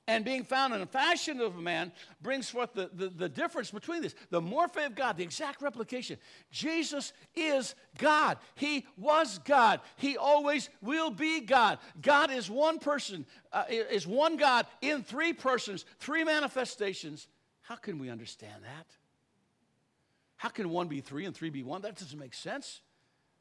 and 0.07 0.25
being 0.25 0.45
found 0.45 0.75
in 0.75 0.81
the 0.81 0.87
fashion 0.87 1.41
of 1.41 1.57
a 1.57 1.61
man 1.61 1.91
brings 2.21 2.51
forth 2.51 2.75
the, 2.75 2.91
the, 2.93 3.09
the, 3.09 3.29
difference 3.29 3.71
between 3.71 4.03
this 4.03 4.15
the 4.31 4.41
morphe 4.41 4.85
of 4.85 4.95
god 4.95 5.17
the 5.17 5.23
exact 5.23 5.63
replication. 5.63 6.19
Jesus 6.51 7.13
is 7.35 7.75
god. 7.99 8.39
He 8.55 8.87
was 8.97 9.39
god. 9.45 9.81
He 9.97 10.17
always 10.17 10.69
will 10.83 11.11
be 11.11 11.41
god. 11.41 11.79
God 12.01 12.31
is 12.31 12.51
one 12.51 12.79
person 12.79 13.25
uh, 13.53 13.65
is 13.69 14.07
one 14.07 14.37
god 14.37 14.67
in 14.83 15.03
three 15.03 15.33
persons 15.33 15.85
three 15.99 16.25
manifestations. 16.25 17.29
How 17.63 17.77
can 17.77 17.99
we 17.99 18.11
understand 18.11 18.63
that? 18.63 18.87
How 20.37 20.51
can 20.51 20.69
one 20.69 20.89
be 20.89 21.01
three 21.01 21.25
and 21.25 21.35
three 21.35 21.51
be 21.51 21.63
one? 21.63 21.81
That 21.81 21.97
doesn't 21.97 22.19
make 22.19 22.35
sense. 22.35 22.83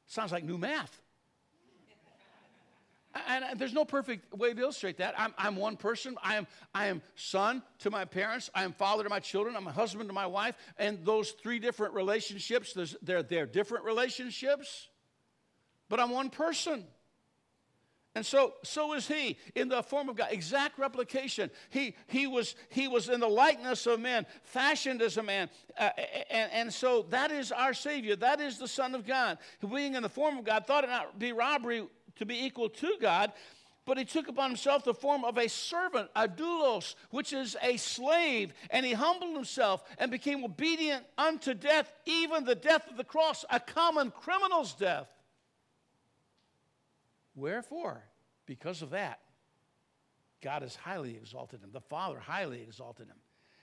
Sounds 0.08 0.32
like 0.32 0.44
new 0.44 0.58
math 0.58 1.03
and 3.28 3.60
there's 3.60 3.74
no 3.74 3.86
perfect 3.86 4.34
way 4.34 4.54
to 4.54 4.62
illustrate 4.62 4.98
that. 4.98 5.14
I'm, 5.18 5.34
I'm 5.38 5.56
one 5.56 5.78
person. 5.78 6.18
I 6.24 6.36
am, 6.36 6.48
I 6.74 6.88
am 6.88 7.02
son 7.16 7.62
to 7.80 7.92
my 7.92 8.06
parents. 8.06 8.50
I 8.56 8.64
am 8.64 8.74
father 8.74 9.04
to 9.04 9.10
my 9.10 9.20
children. 9.20 9.56
I'm 9.56 9.68
a 9.68 9.72
husband 9.72 10.10
to 10.10 10.14
my 10.14 10.26
wife. 10.26 10.56
And 10.78 11.06
those 11.06 11.32
three 11.32 11.60
different 11.60 11.94
relationships, 11.94 12.76
they're, 13.02 13.24
they're 13.24 13.46
different 13.46 13.86
relationships, 13.86 14.88
but 15.90 16.00
I'm 16.00 16.10
one 16.10 16.30
person. 16.30 16.86
And 18.16 18.24
so, 18.24 18.54
so 18.64 18.94
is 18.94 19.08
he 19.08 19.38
in 19.56 19.70
the 19.70 19.82
form 19.82 20.08
of 20.08 20.16
God, 20.16 20.28
exact 20.30 20.78
replication. 20.78 21.50
He, 21.72 21.96
he, 22.06 22.28
was, 22.28 22.56
he 22.70 22.88
was 22.88 23.10
in 23.10 23.20
the 23.20 23.28
likeness 23.28 23.88
of 23.88 24.00
man, 24.00 24.28
fashioned 24.44 25.02
as 25.02 25.18
a 25.18 25.24
man. 25.24 25.50
Uh, 25.78 25.90
and, 26.30 26.52
and 26.52 26.74
so 26.74 27.08
that 27.10 27.32
is 27.32 27.52
our 27.52 27.74
Savior. 27.74 28.16
That 28.16 28.40
is 28.40 28.60
the 28.60 28.68
Son 28.68 28.94
of 28.94 29.08
God. 29.08 29.40
Being 29.68 29.96
in 29.96 30.04
the 30.04 30.10
form 30.10 30.38
of 30.38 30.46
God, 30.46 30.68
thought 30.68 30.84
it 30.84 30.92
not 30.92 31.18
be 31.18 31.32
robbery 31.32 31.88
to 32.18 32.26
be 32.26 32.46
equal 32.46 32.70
to 32.70 32.96
God, 33.00 33.32
but 33.86 33.98
he 33.98 34.06
took 34.06 34.30
upon 34.30 34.50
himself 34.50 34.86
the 34.86 34.94
form 34.94 35.26
of 35.26 35.38
a 35.38 35.50
servant, 35.50 36.10
a 36.16 36.28
doulos, 36.28 36.96
which 37.10 37.34
is 37.34 37.58
a 37.62 37.78
slave, 37.78 38.54
and 38.70 38.86
he 38.86 38.94
humbled 38.94 39.36
himself 39.36 39.84
and 39.98 40.10
became 40.10 40.44
obedient 40.44 41.06
unto 41.18 41.54
death, 41.54 41.92
even 42.06 42.46
the 42.46 42.56
death 42.56 42.90
of 42.90 42.96
the 42.96 43.04
cross, 43.04 43.44
a 43.50 43.60
common 43.60 44.12
criminal's 44.12 44.74
death. 44.74 45.08
Wherefore, 47.36 48.04
because 48.46 48.82
of 48.82 48.92
that, 48.92 49.20
God 50.42 50.62
has 50.62 50.76
highly 50.76 51.16
exalted 51.16 51.62
him. 51.62 51.72
The 51.72 51.82
Father 51.82 52.20
highly 52.20 52.62
exalted 52.62 53.08
him 53.08 53.18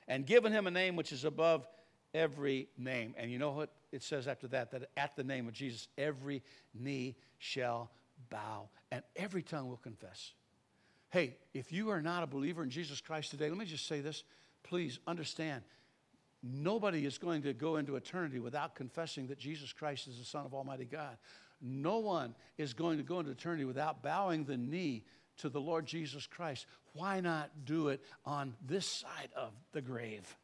and 0.08 0.26
given 0.26 0.52
him 0.52 0.66
a 0.66 0.70
name 0.70 0.96
which 0.96 1.12
is 1.12 1.24
above 1.24 1.66
every 2.14 2.68
name. 2.76 3.14
And 3.16 3.30
you 3.30 3.38
know 3.38 3.52
what 3.52 3.70
it 3.92 4.02
says 4.02 4.26
after 4.26 4.48
that? 4.48 4.70
That 4.72 4.90
at 4.96 5.14
the 5.14 5.24
name 5.24 5.46
of 5.46 5.54
Jesus, 5.54 5.88
every 5.96 6.42
knee 6.74 7.16
shall 7.38 7.90
bow, 8.28 8.68
and 8.90 9.02
every 9.16 9.42
tongue 9.42 9.68
will 9.68 9.76
confess. 9.76 10.32
Hey, 11.10 11.36
if 11.54 11.72
you 11.72 11.90
are 11.90 12.02
not 12.02 12.22
a 12.22 12.26
believer 12.26 12.62
in 12.62 12.70
Jesus 12.70 13.00
Christ 13.00 13.30
today, 13.30 13.48
let 13.48 13.58
me 13.58 13.64
just 13.64 13.86
say 13.86 14.00
this. 14.00 14.22
Please 14.62 14.98
understand, 15.06 15.62
nobody 16.42 17.04
is 17.04 17.18
going 17.18 17.42
to 17.42 17.52
go 17.52 17.76
into 17.76 17.96
eternity 17.96 18.38
without 18.38 18.74
confessing 18.74 19.26
that 19.28 19.38
Jesus 19.38 19.72
Christ 19.72 20.06
is 20.06 20.18
the 20.18 20.24
Son 20.24 20.44
of 20.46 20.54
Almighty 20.54 20.84
God. 20.84 21.16
No 21.60 21.98
one 21.98 22.34
is 22.58 22.74
going 22.74 22.98
to 22.98 23.02
go 23.02 23.18
into 23.18 23.32
eternity 23.32 23.64
without 23.64 24.02
bowing 24.02 24.44
the 24.44 24.56
knee 24.56 25.04
to 25.38 25.48
the 25.48 25.60
Lord 25.60 25.86
Jesus 25.86 26.26
Christ. 26.26 26.66
Why 26.94 27.20
not 27.20 27.50
do 27.64 27.88
it 27.88 28.02
on 28.24 28.54
this 28.66 28.86
side 28.86 29.30
of 29.36 29.52
the 29.72 29.80
grave 29.80 30.36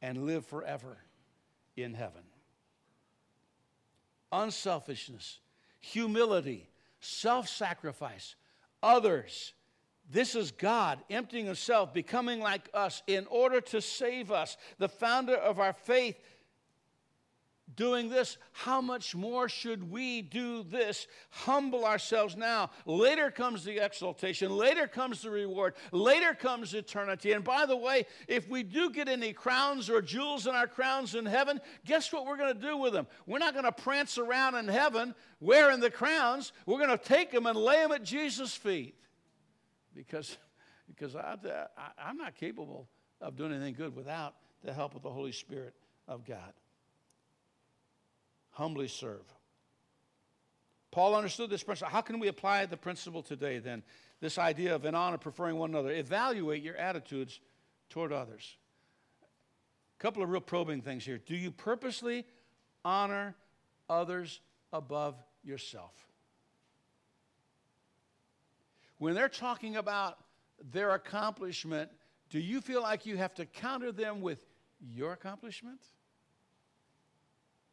and 0.00 0.26
live 0.26 0.44
forever 0.46 0.98
in 1.76 1.94
heaven? 1.94 2.22
Unselfishness, 4.30 5.40
humility, 5.80 6.68
self 7.02 7.48
sacrifice, 7.48 8.36
others. 8.82 9.52
This 10.10 10.34
is 10.34 10.50
God 10.50 10.98
emptying 11.08 11.46
himself, 11.46 11.94
becoming 11.94 12.40
like 12.40 12.68
us 12.74 13.02
in 13.06 13.26
order 13.30 13.60
to 13.60 13.80
save 13.80 14.30
us. 14.30 14.56
The 14.78 14.88
founder 14.88 15.36
of 15.36 15.58
our 15.58 15.72
faith 15.72 16.18
doing 17.76 18.08
this, 18.08 18.38
how 18.52 18.80
much 18.80 19.14
more 19.14 19.48
should 19.48 19.90
we 19.90 20.22
do 20.22 20.62
this? 20.62 21.06
Humble 21.30 21.84
ourselves 21.84 22.36
now. 22.36 22.70
Later 22.86 23.30
comes 23.30 23.64
the 23.64 23.84
exaltation. 23.84 24.56
Later 24.56 24.86
comes 24.86 25.22
the 25.22 25.30
reward. 25.30 25.74
Later 25.90 26.34
comes 26.34 26.74
eternity. 26.74 27.32
And 27.32 27.44
by 27.44 27.66
the 27.66 27.76
way, 27.76 28.06
if 28.28 28.48
we 28.48 28.62
do 28.62 28.90
get 28.90 29.08
any 29.08 29.32
crowns 29.32 29.90
or 29.90 30.02
jewels 30.02 30.46
in 30.46 30.54
our 30.54 30.66
crowns 30.66 31.14
in 31.14 31.26
heaven, 31.26 31.60
guess 31.84 32.12
what 32.12 32.26
we're 32.26 32.36
going 32.36 32.54
to 32.54 32.60
do 32.60 32.76
with 32.76 32.92
them? 32.92 33.06
We're 33.26 33.38
not 33.38 33.52
going 33.54 33.64
to 33.64 33.72
prance 33.72 34.18
around 34.18 34.54
in 34.56 34.68
heaven 34.68 35.14
wearing 35.40 35.80
the 35.80 35.90
crowns. 35.90 36.52
We're 36.66 36.78
going 36.84 36.96
to 36.96 37.04
take 37.04 37.30
them 37.30 37.46
and 37.46 37.56
lay 37.58 37.76
them 37.76 37.92
at 37.92 38.02
Jesus' 38.02 38.54
feet. 38.54 38.94
Because, 39.94 40.38
because 40.86 41.14
I, 41.14 41.36
I, 41.76 41.88
I'm 41.98 42.16
not 42.16 42.34
capable 42.34 42.88
of 43.20 43.36
doing 43.36 43.52
anything 43.52 43.74
good 43.74 43.94
without 43.94 44.34
the 44.64 44.72
help 44.72 44.94
of 44.94 45.02
the 45.02 45.10
Holy 45.10 45.32
Spirit 45.32 45.74
of 46.08 46.24
God 46.24 46.52
humbly 48.52 48.88
serve. 48.88 49.24
Paul 50.90 51.14
understood 51.14 51.50
this 51.50 51.62
principle. 51.62 51.90
How 51.90 52.02
can 52.02 52.18
we 52.18 52.28
apply 52.28 52.66
the 52.66 52.76
principle 52.76 53.22
today 53.22 53.58
then? 53.58 53.82
This 54.20 54.38
idea 54.38 54.74
of 54.74 54.84
in 54.84 54.94
honor, 54.94 55.18
preferring 55.18 55.56
one 55.56 55.70
another. 55.70 55.90
Evaluate 55.90 56.62
your 56.62 56.76
attitudes 56.76 57.40
toward 57.88 58.12
others. 58.12 58.56
A 59.98 60.02
couple 60.02 60.22
of 60.22 60.28
real 60.28 60.40
probing 60.40 60.82
things 60.82 61.04
here. 61.04 61.18
Do 61.18 61.34
you 61.34 61.50
purposely 61.50 62.26
honor 62.84 63.34
others 63.88 64.40
above 64.72 65.16
yourself? 65.42 65.92
When 68.98 69.14
they're 69.14 69.28
talking 69.28 69.76
about 69.76 70.18
their 70.70 70.90
accomplishment, 70.90 71.90
do 72.30 72.38
you 72.38 72.60
feel 72.60 72.82
like 72.82 73.06
you 73.06 73.16
have 73.16 73.34
to 73.34 73.46
counter 73.46 73.92
them 73.92 74.20
with 74.20 74.46
your 74.78 75.12
accomplishment? 75.12 75.80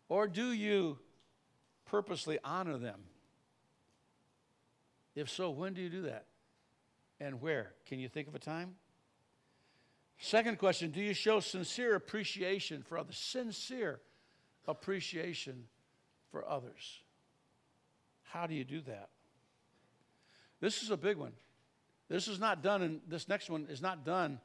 Or 0.10 0.28
do 0.28 0.52
you 0.52 0.98
purposely 1.86 2.40
honor 2.44 2.78
them? 2.78 3.02
If 5.16 5.30
so, 5.30 5.52
when 5.52 5.74
do 5.74 5.82
you 5.82 5.90
do 5.90 6.02
that? 6.04 6.26
And 7.20 7.42
where? 7.42 7.74
Can 7.86 8.00
you 8.00 8.10
think 8.10 8.28
of 8.28 8.36
a 8.36 8.40
time? 8.40 8.76
Second 10.18 10.58
question 10.58 10.92
Do 10.92 11.02
you 11.02 11.14
show 11.14 11.40
sincere 11.40 11.96
appreciation 11.96 12.84
for 12.84 12.98
others? 12.98 13.18
Sincere 13.18 14.02
appreciation 14.68 15.66
for 16.32 16.48
others. 16.48 17.02
How 18.24 18.46
do 18.48 18.54
you 18.54 18.64
do 18.64 18.82
that? 18.82 19.10
This 20.60 20.84
is 20.84 20.92
a 20.92 20.98
big 20.98 21.18
one. 21.18 21.34
This 22.10 22.28
is 22.28 22.40
not 22.40 22.62
done, 22.62 22.82
and 22.82 23.02
this 23.08 23.28
next 23.28 23.50
one 23.50 23.68
is 23.70 23.82
not 23.82 24.04
done 24.04 24.40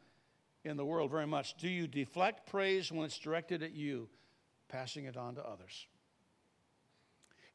in 0.64 0.76
the 0.76 0.84
world 0.84 1.10
very 1.10 1.26
much. 1.26 1.56
Do 1.56 1.68
you 1.68 1.86
deflect 1.86 2.48
praise 2.48 2.92
when 2.92 3.04
it's 3.04 3.18
directed 3.18 3.62
at 3.62 3.72
you? 3.72 4.08
Passing 4.68 5.04
it 5.04 5.16
on 5.16 5.34
to 5.36 5.42
others. 5.42 5.86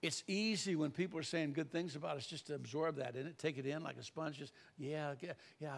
It's 0.02 0.24
easy 0.28 0.76
when 0.76 0.92
people 0.92 1.20
are 1.20 1.24
saying 1.24 1.54
good 1.54 1.72
things 1.72 1.96
about 1.96 2.16
us 2.16 2.26
just 2.26 2.48
to 2.48 2.56
absorb 2.56 2.98
that 2.98 3.16
in 3.16 3.28
it, 3.28 3.38
take 3.38 3.58
it 3.58 3.66
in 3.66 3.84
like 3.84 3.98
a 3.98 4.04
sponge. 4.04 4.38
Just, 4.38 4.54
yeah, 4.78 5.14
yeah, 5.60 5.74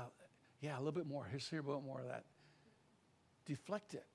yeah, 0.62 0.78
a 0.78 0.80
little 0.80 0.91
bit 0.91 1.08
more. 1.08 1.26
Here's 1.30 1.50
here 1.50 1.62
a 1.62 1.63
bit 1.63 1.84
more 1.84 2.00
of 2.02 2.08
that. 2.08 2.26
Deflect 3.46 3.96
it. 3.96 4.06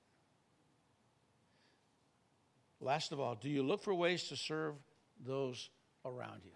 Last 2.79 3.11
of 3.11 3.19
all, 3.19 3.35
do 3.35 3.49
you 3.49 3.63
look 3.63 3.81
for 3.81 3.93
ways 3.93 4.29
to 4.29 4.37
serve 4.37 4.75
those 5.25 5.69
around 6.05 6.41
you? 6.45 6.51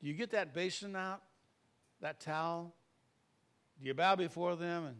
Do 0.00 0.08
you 0.08 0.12
get 0.12 0.32
that 0.32 0.52
basin 0.52 0.94
out, 0.94 1.22
that 2.00 2.20
towel? 2.20 2.74
Do 3.80 3.86
you 3.86 3.94
bow 3.94 4.16
before 4.16 4.56
them 4.56 4.84
and 4.84 4.96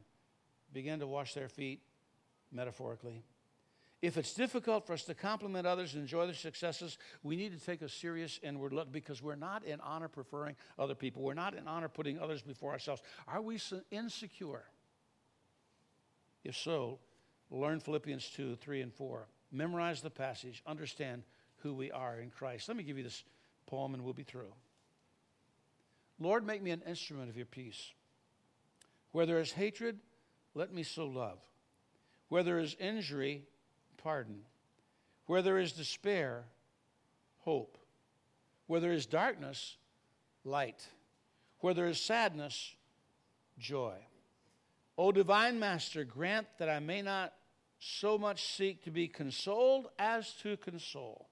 begin 0.72 1.00
to 1.00 1.06
wash 1.06 1.34
their 1.34 1.48
feet, 1.48 1.80
metaphorically? 2.52 3.22
If 4.02 4.18
it's 4.18 4.34
difficult 4.34 4.86
for 4.86 4.92
us 4.92 5.04
to 5.04 5.14
compliment 5.14 5.66
others 5.66 5.94
and 5.94 6.02
enjoy 6.02 6.26
their 6.26 6.34
successes, 6.34 6.98
we 7.22 7.34
need 7.34 7.58
to 7.58 7.64
take 7.64 7.80
a 7.80 7.88
serious 7.88 8.38
inward 8.42 8.72
look 8.72 8.92
because 8.92 9.22
we're 9.22 9.36
not 9.36 9.64
in 9.64 9.80
honor 9.80 10.08
preferring 10.08 10.54
other 10.78 10.94
people. 10.94 11.22
We're 11.22 11.34
not 11.34 11.54
in 11.54 11.66
honor 11.66 11.88
putting 11.88 12.18
others 12.18 12.42
before 12.42 12.72
ourselves. 12.72 13.00
Are 13.26 13.40
we 13.40 13.58
insecure? 13.90 14.64
If 16.44 16.56
so, 16.56 16.98
learn 17.50 17.80
Philippians 17.80 18.30
2, 18.30 18.56
3, 18.56 18.82
and 18.82 18.92
4. 18.92 19.26
Memorize 19.50 20.02
the 20.02 20.10
passage, 20.10 20.62
understand 20.66 21.22
who 21.58 21.72
we 21.72 21.90
are 21.90 22.20
in 22.20 22.30
Christ. 22.30 22.68
Let 22.68 22.76
me 22.76 22.84
give 22.84 22.98
you 22.98 23.04
this 23.04 23.24
poem 23.66 23.94
and 23.94 24.04
we'll 24.04 24.12
be 24.12 24.22
through. 24.24 24.52
Lord, 26.18 26.46
make 26.46 26.62
me 26.62 26.70
an 26.70 26.82
instrument 26.86 27.30
of 27.30 27.36
your 27.36 27.46
peace. 27.46 27.92
Where 29.12 29.26
there 29.26 29.40
is 29.40 29.52
hatred, 29.52 29.98
let 30.54 30.72
me 30.72 30.82
sow 30.82 31.06
love. 31.06 31.38
Where 32.28 32.42
there 32.42 32.58
is 32.58 32.76
injury, 32.78 33.44
pardon. 34.06 34.42
Where 35.26 35.42
there 35.42 35.58
is 35.58 35.72
despair, 35.72 36.44
hope. 37.40 37.76
Where 38.68 38.78
there 38.78 38.92
is 38.92 39.04
darkness, 39.04 39.78
light. 40.44 40.86
Where 41.58 41.74
there 41.74 41.88
is 41.88 42.00
sadness, 42.00 42.76
joy. 43.58 43.96
O 44.96 45.10
divine 45.10 45.58
Master, 45.58 46.04
grant 46.04 46.46
that 46.58 46.68
I 46.68 46.78
may 46.78 47.02
not 47.02 47.32
so 47.80 48.16
much 48.16 48.46
seek 48.46 48.84
to 48.84 48.92
be 48.92 49.08
consoled 49.08 49.88
as 49.98 50.32
to 50.42 50.56
console, 50.56 51.26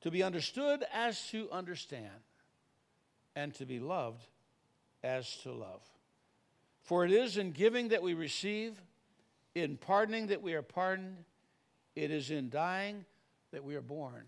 to 0.00 0.10
be 0.10 0.22
understood 0.22 0.82
as 0.94 1.28
to 1.28 1.50
understand, 1.52 2.22
and 3.36 3.54
to 3.56 3.66
be 3.66 3.80
loved 3.80 4.26
as 5.04 5.36
to 5.42 5.52
love. 5.52 5.82
For 6.80 7.04
it 7.04 7.12
is 7.12 7.36
in 7.36 7.52
giving 7.52 7.88
that 7.88 8.02
we 8.02 8.14
receive 8.14 8.80
in 9.54 9.76
pardoning 9.76 10.28
that 10.28 10.42
we 10.42 10.54
are 10.54 10.62
pardoned. 10.62 11.16
It 11.96 12.10
is 12.10 12.30
in 12.30 12.48
dying 12.50 13.04
that 13.52 13.64
we 13.64 13.74
are 13.74 13.82
born 13.82 14.24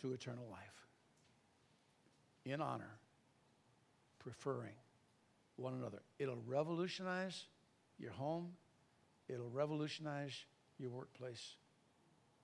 to 0.00 0.12
eternal 0.12 0.46
life. 0.50 0.86
In 2.44 2.60
honor, 2.60 2.98
preferring 4.18 4.74
one 5.56 5.74
another. 5.74 6.02
It'll 6.18 6.42
revolutionize 6.46 7.44
your 7.98 8.12
home, 8.12 8.52
it'll 9.28 9.50
revolutionize 9.50 10.44
your 10.78 10.90
workplace. 10.90 11.56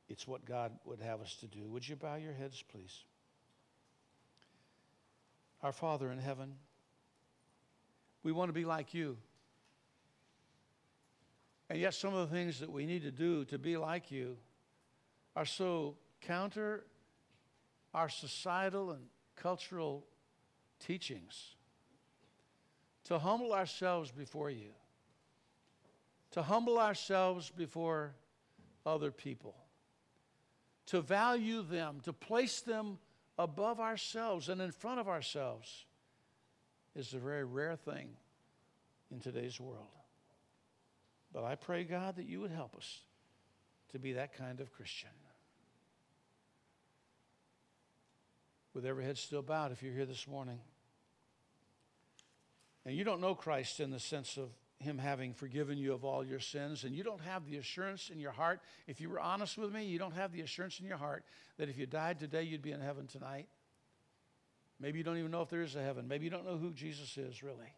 It's 0.08 0.26
what 0.26 0.44
God 0.46 0.72
would 0.84 1.00
have 1.00 1.20
us 1.20 1.36
to 1.40 1.46
do. 1.46 1.68
Would 1.68 1.86
you 1.86 1.96
bow 1.96 2.14
your 2.14 2.32
heads, 2.32 2.62
please? 2.72 3.04
Our 5.62 5.72
Father 5.72 6.10
in 6.10 6.18
heaven, 6.18 6.54
we 8.22 8.32
want 8.32 8.48
to 8.48 8.52
be 8.54 8.64
like 8.64 8.94
you. 8.94 9.18
And 11.70 11.78
yet, 11.78 11.94
some 11.94 12.14
of 12.14 12.28
the 12.28 12.34
things 12.34 12.60
that 12.60 12.70
we 12.70 12.86
need 12.86 13.02
to 13.02 13.10
do 13.10 13.44
to 13.46 13.58
be 13.58 13.76
like 13.76 14.10
you 14.10 14.36
are 15.36 15.44
so 15.44 15.96
counter 16.22 16.84
our 17.94 18.08
societal 18.08 18.90
and 18.90 19.02
cultural 19.36 20.04
teachings. 20.80 21.54
To 23.04 23.18
humble 23.18 23.54
ourselves 23.54 24.10
before 24.10 24.50
you, 24.50 24.72
to 26.32 26.42
humble 26.42 26.78
ourselves 26.78 27.50
before 27.50 28.14
other 28.84 29.10
people, 29.10 29.54
to 30.86 31.00
value 31.00 31.62
them, 31.62 32.00
to 32.04 32.12
place 32.12 32.60
them 32.60 32.98
above 33.38 33.80
ourselves 33.80 34.48
and 34.48 34.60
in 34.60 34.72
front 34.72 35.00
of 35.00 35.08
ourselves 35.08 35.86
is 36.94 37.14
a 37.14 37.18
very 37.18 37.44
rare 37.44 37.76
thing 37.76 38.08
in 39.10 39.20
today's 39.20 39.58
world. 39.58 39.97
But 41.32 41.44
I 41.44 41.54
pray, 41.54 41.84
God, 41.84 42.16
that 42.16 42.26
you 42.26 42.40
would 42.40 42.50
help 42.50 42.74
us 42.74 43.00
to 43.92 43.98
be 43.98 44.14
that 44.14 44.36
kind 44.36 44.60
of 44.60 44.72
Christian. 44.72 45.10
With 48.74 48.86
every 48.86 49.04
head 49.04 49.18
still 49.18 49.42
bowed, 49.42 49.72
if 49.72 49.82
you're 49.82 49.94
here 49.94 50.06
this 50.06 50.28
morning 50.28 50.60
and 52.84 52.96
you 52.96 53.04
don't 53.04 53.20
know 53.20 53.34
Christ 53.34 53.80
in 53.80 53.90
the 53.90 53.98
sense 53.98 54.36
of 54.36 54.50
him 54.80 54.98
having 54.98 55.34
forgiven 55.34 55.76
you 55.76 55.92
of 55.92 56.04
all 56.04 56.24
your 56.24 56.38
sins, 56.38 56.84
and 56.84 56.94
you 56.94 57.02
don't 57.02 57.20
have 57.22 57.44
the 57.44 57.56
assurance 57.56 58.10
in 58.10 58.20
your 58.20 58.30
heart, 58.30 58.60
if 58.86 59.00
you 59.00 59.10
were 59.10 59.18
honest 59.18 59.58
with 59.58 59.72
me, 59.72 59.84
you 59.84 59.98
don't 59.98 60.14
have 60.14 60.32
the 60.32 60.40
assurance 60.40 60.78
in 60.78 60.86
your 60.86 60.96
heart 60.96 61.24
that 61.56 61.68
if 61.68 61.76
you 61.76 61.86
died 61.86 62.18
today, 62.18 62.44
you'd 62.44 62.62
be 62.62 62.70
in 62.70 62.80
heaven 62.80 63.06
tonight. 63.06 63.48
Maybe 64.78 64.98
you 64.98 65.04
don't 65.04 65.18
even 65.18 65.32
know 65.32 65.42
if 65.42 65.50
there 65.50 65.62
is 65.62 65.74
a 65.74 65.82
heaven. 65.82 66.06
Maybe 66.06 66.24
you 66.24 66.30
don't 66.30 66.46
know 66.46 66.56
who 66.56 66.72
Jesus 66.72 67.18
is, 67.18 67.42
really. 67.42 67.72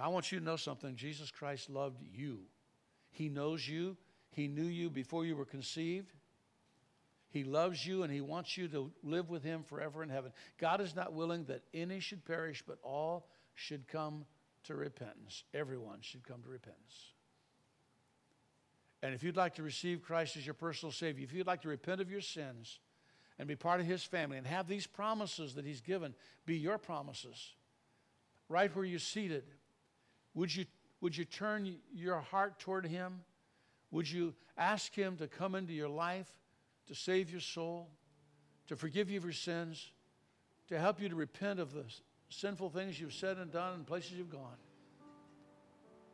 I 0.00 0.08
want 0.08 0.32
you 0.32 0.38
to 0.38 0.44
know 0.44 0.56
something. 0.56 0.96
Jesus 0.96 1.30
Christ 1.30 1.70
loved 1.70 2.02
you. 2.12 2.40
He 3.10 3.28
knows 3.28 3.66
you. 3.66 3.96
He 4.32 4.48
knew 4.48 4.64
you 4.64 4.90
before 4.90 5.24
you 5.24 5.36
were 5.36 5.44
conceived. 5.44 6.12
He 7.30 7.44
loves 7.44 7.84
you 7.84 8.02
and 8.02 8.12
he 8.12 8.20
wants 8.20 8.56
you 8.56 8.66
to 8.68 8.90
live 9.02 9.30
with 9.30 9.44
him 9.44 9.62
forever 9.62 10.02
in 10.02 10.08
heaven. 10.08 10.32
God 10.58 10.80
is 10.80 10.96
not 10.96 11.12
willing 11.12 11.44
that 11.44 11.62
any 11.72 12.00
should 12.00 12.24
perish, 12.24 12.62
but 12.66 12.78
all 12.82 13.28
should 13.54 13.86
come 13.86 14.24
to 14.64 14.74
repentance. 14.74 15.44
Everyone 15.54 15.98
should 16.00 16.24
come 16.24 16.42
to 16.42 16.48
repentance. 16.48 17.12
And 19.02 19.14
if 19.14 19.22
you'd 19.22 19.36
like 19.36 19.54
to 19.54 19.62
receive 19.62 20.02
Christ 20.02 20.36
as 20.36 20.44
your 20.44 20.54
personal 20.54 20.92
Savior, 20.92 21.24
if 21.24 21.32
you'd 21.32 21.46
like 21.46 21.62
to 21.62 21.68
repent 21.68 22.00
of 22.00 22.10
your 22.10 22.20
sins 22.20 22.80
and 23.38 23.48
be 23.48 23.56
part 23.56 23.80
of 23.80 23.86
His 23.86 24.02
family 24.02 24.36
and 24.36 24.46
have 24.46 24.68
these 24.68 24.86
promises 24.86 25.54
that 25.54 25.64
He's 25.64 25.80
given 25.80 26.14
be 26.44 26.56
your 26.58 26.78
promises. 26.78 27.54
Right 28.48 28.74
where 28.74 28.84
you're 28.84 28.98
seated, 28.98 29.44
would 30.34 30.54
you, 30.54 30.64
would 31.00 31.16
you 31.16 31.24
turn 31.24 31.76
your 31.94 32.20
heart 32.20 32.58
toward 32.58 32.86
Him? 32.86 33.20
Would 33.90 34.10
you 34.10 34.34
ask 34.56 34.94
Him 34.94 35.16
to 35.16 35.26
come 35.26 35.54
into 35.54 35.72
your 35.72 35.88
life, 35.88 36.30
to 36.86 36.94
save 36.94 37.30
your 37.30 37.40
soul, 37.40 37.88
to 38.68 38.76
forgive 38.76 39.10
you 39.10 39.18
of 39.18 39.24
your 39.24 39.32
sins, 39.32 39.90
to 40.68 40.78
help 40.78 41.00
you 41.00 41.08
to 41.08 41.16
repent 41.16 41.58
of 41.58 41.72
the 41.72 41.84
sinful 42.28 42.70
things 42.70 43.00
you've 43.00 43.14
said 43.14 43.38
and 43.38 43.50
done 43.50 43.74
and 43.74 43.86
places 43.86 44.12
you've 44.12 44.30
gone? 44.30 44.56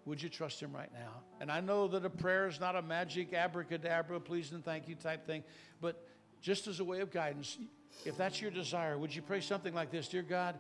Would 0.07 0.23
you 0.23 0.29
trust 0.29 0.63
Him 0.63 0.73
right 0.73 0.93
now? 0.93 1.23
And 1.41 1.51
I 1.51 1.61
know 1.61 1.89
that 1.89 2.05
a 2.05 2.11
prayer 2.11 2.47
is 2.47 2.61
not 2.61 2.77
a 2.77 2.83
magic 2.83 3.35
abracadabra, 3.35 4.21
please 4.21 4.53
and 4.53 4.65
thank 4.65 4.89
you 4.89 4.95
type 4.95 5.27
thing, 5.27 5.43
but 5.81 6.03
just 6.41 6.69
as 6.69 6.81
a 6.81 6.85
way 6.85 7.01
of 7.01 7.11
guidance, 7.11 7.59
if 8.05 8.17
that's 8.17 8.41
your 8.41 8.51
desire, 8.51 8.97
would 8.97 9.15
you 9.15 9.21
pray 9.21 9.41
something 9.41 9.75
like 9.75 9.91
this 9.91 10.09
Dear 10.09 10.23
God, 10.23 10.59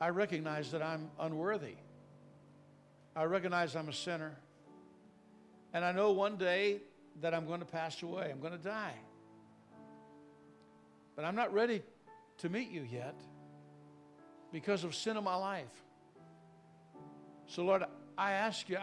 I 0.00 0.08
recognize 0.08 0.70
that 0.70 0.82
I'm 0.82 1.10
unworthy. 1.18 1.74
I 3.14 3.24
recognize 3.24 3.74
I'm 3.76 3.88
a 3.88 3.92
sinner. 3.92 4.36
And 5.72 5.84
I 5.84 5.92
know 5.92 6.12
one 6.12 6.36
day 6.36 6.80
that 7.20 7.34
I'm 7.34 7.46
going 7.46 7.60
to 7.60 7.66
pass 7.66 8.02
away, 8.02 8.30
I'm 8.30 8.40
going 8.40 8.52
to 8.52 8.58
die. 8.58 8.94
But 11.16 11.24
I'm 11.24 11.34
not 11.34 11.52
ready 11.52 11.82
to 12.38 12.48
meet 12.48 12.70
you 12.70 12.86
yet 12.90 13.14
because 14.52 14.84
of 14.84 14.94
sin 14.94 15.16
in 15.16 15.24
my 15.24 15.36
life. 15.36 15.72
So, 17.46 17.64
Lord, 17.64 17.84
I 18.16 18.32
ask 18.32 18.68
you, 18.68 18.78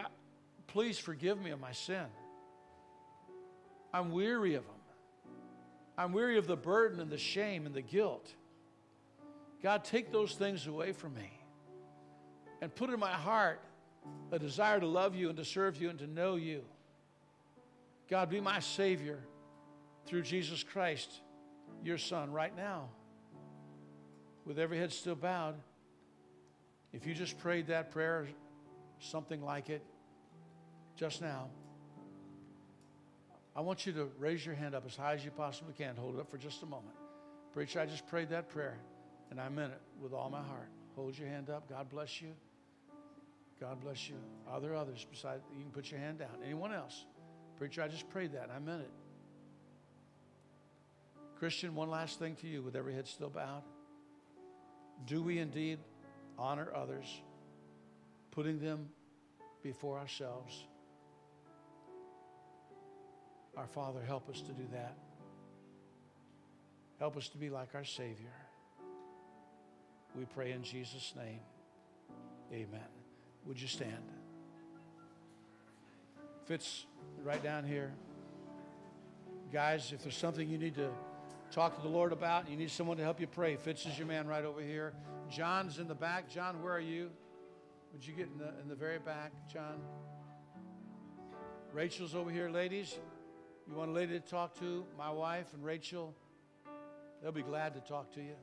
please 0.66 0.98
forgive 0.98 1.40
me 1.40 1.50
of 1.50 1.60
my 1.60 1.72
sin. 1.72 2.04
I'm 3.92 4.12
weary 4.12 4.54
of 4.54 4.64
them. 4.64 4.74
I'm 5.96 6.12
weary 6.12 6.38
of 6.38 6.46
the 6.46 6.56
burden 6.56 7.00
and 7.00 7.10
the 7.10 7.18
shame 7.18 7.66
and 7.66 7.74
the 7.74 7.82
guilt. 7.82 8.30
God, 9.62 9.84
take 9.84 10.12
those 10.12 10.34
things 10.34 10.66
away 10.66 10.92
from 10.92 11.14
me 11.14 11.30
and 12.62 12.72
put 12.72 12.90
in 12.90 13.00
my 13.00 13.12
heart 13.12 13.60
a 14.30 14.38
desire 14.38 14.80
to 14.80 14.86
love 14.86 15.14
you 15.14 15.28
and 15.28 15.38
to 15.38 15.44
serve 15.44 15.80
you 15.80 15.90
and 15.90 15.98
to 15.98 16.06
know 16.06 16.36
you. 16.36 16.62
God, 18.08 18.30
be 18.30 18.40
my 18.40 18.60
Savior 18.60 19.18
through 20.06 20.22
Jesus 20.22 20.62
Christ, 20.62 21.20
your 21.84 21.98
Son, 21.98 22.32
right 22.32 22.56
now. 22.56 22.88
With 24.44 24.58
every 24.58 24.78
head 24.78 24.92
still 24.92 25.14
bowed, 25.14 25.56
if 26.92 27.06
you 27.06 27.14
just 27.14 27.38
prayed 27.38 27.66
that 27.66 27.90
prayer, 27.90 28.26
something 28.98 29.42
like 29.42 29.68
it, 29.68 29.84
just 30.96 31.20
now, 31.20 31.48
I 33.54 33.60
want 33.60 33.86
you 33.86 33.92
to 33.92 34.10
raise 34.18 34.46
your 34.46 34.54
hand 34.54 34.74
up 34.74 34.84
as 34.86 34.96
high 34.96 35.14
as 35.14 35.24
you 35.24 35.30
possibly 35.30 35.74
can. 35.74 35.96
Hold 35.96 36.14
it 36.14 36.20
up 36.20 36.30
for 36.30 36.38
just 36.38 36.62
a 36.62 36.66
moment. 36.66 36.94
Preacher, 37.52 37.80
I 37.80 37.86
just 37.86 38.06
prayed 38.06 38.30
that 38.30 38.48
prayer, 38.48 38.78
and 39.30 39.40
I 39.40 39.48
meant 39.48 39.72
it 39.72 39.80
with 40.02 40.12
all 40.12 40.30
my 40.30 40.42
heart. 40.42 40.68
Hold 40.96 41.18
your 41.18 41.28
hand 41.28 41.50
up. 41.50 41.68
God 41.68 41.90
bless 41.90 42.22
you. 42.22 42.28
God 43.60 43.80
bless 43.80 44.08
you. 44.08 44.16
Are 44.48 44.60
there 44.60 44.74
others 44.76 45.06
besides? 45.10 45.42
You 45.56 45.62
can 45.62 45.72
put 45.72 45.90
your 45.90 46.00
hand 46.00 46.18
down. 46.18 46.30
Anyone 46.44 46.72
else? 46.72 47.04
Preacher, 47.56 47.82
I 47.82 47.88
just 47.88 48.08
prayed 48.08 48.32
that, 48.32 48.44
and 48.44 48.52
I 48.52 48.58
meant 48.60 48.82
it. 48.82 48.90
Christian, 51.38 51.74
one 51.74 51.90
last 51.90 52.18
thing 52.18 52.36
to 52.36 52.46
you 52.46 52.62
with 52.62 52.76
every 52.76 52.94
head 52.94 53.06
still 53.06 53.30
bowed. 53.30 53.62
Do 55.06 55.22
we 55.22 55.38
indeed 55.38 55.78
honor 56.38 56.68
others, 56.74 57.06
putting 58.30 58.60
them 58.60 58.88
before 59.62 59.98
ourselves? 59.98 60.64
Our 63.56 63.66
Father, 63.66 64.00
help 64.06 64.28
us 64.28 64.40
to 64.42 64.52
do 64.52 64.66
that. 64.72 64.96
Help 66.98 67.16
us 67.16 67.28
to 67.30 67.38
be 67.38 67.50
like 67.50 67.74
our 67.74 67.84
Savior. 67.84 68.34
We 70.16 70.24
pray 70.24 70.52
in 70.52 70.62
Jesus' 70.62 71.12
name. 71.16 71.40
Amen. 72.52 72.97
Would 73.48 73.60
you 73.60 73.66
stand? 73.66 74.04
Fitz, 76.44 76.84
right 77.24 77.42
down 77.42 77.64
here. 77.64 77.92
Guys, 79.50 79.90
if 79.92 80.02
there's 80.02 80.16
something 80.16 80.46
you 80.46 80.58
need 80.58 80.74
to 80.74 80.90
talk 81.50 81.74
to 81.76 81.82
the 81.82 81.88
Lord 81.88 82.12
about, 82.12 82.50
you 82.50 82.58
need 82.58 82.70
someone 82.70 82.98
to 82.98 83.02
help 83.02 83.20
you 83.20 83.26
pray, 83.26 83.56
Fitz 83.56 83.86
is 83.86 83.98
your 83.98 84.06
man 84.06 84.26
right 84.26 84.44
over 84.44 84.60
here. 84.60 84.92
John's 85.30 85.78
in 85.78 85.88
the 85.88 85.94
back. 85.94 86.28
John, 86.28 86.62
where 86.62 86.74
are 86.74 86.80
you? 86.80 87.08
Would 87.94 88.06
you 88.06 88.12
get 88.12 88.28
in 88.28 88.38
the, 88.38 88.52
in 88.60 88.68
the 88.68 88.74
very 88.74 88.98
back, 88.98 89.32
John? 89.50 89.80
Rachel's 91.72 92.14
over 92.14 92.30
here, 92.30 92.50
ladies. 92.50 92.98
You 93.66 93.74
want 93.74 93.90
a 93.90 93.94
lady 93.94 94.12
to 94.12 94.20
talk 94.20 94.58
to? 94.60 94.84
My 94.98 95.10
wife 95.10 95.54
and 95.54 95.64
Rachel, 95.64 96.14
they'll 97.22 97.32
be 97.32 97.42
glad 97.42 97.72
to 97.74 97.80
talk 97.80 98.12
to 98.12 98.20
you. 98.20 98.34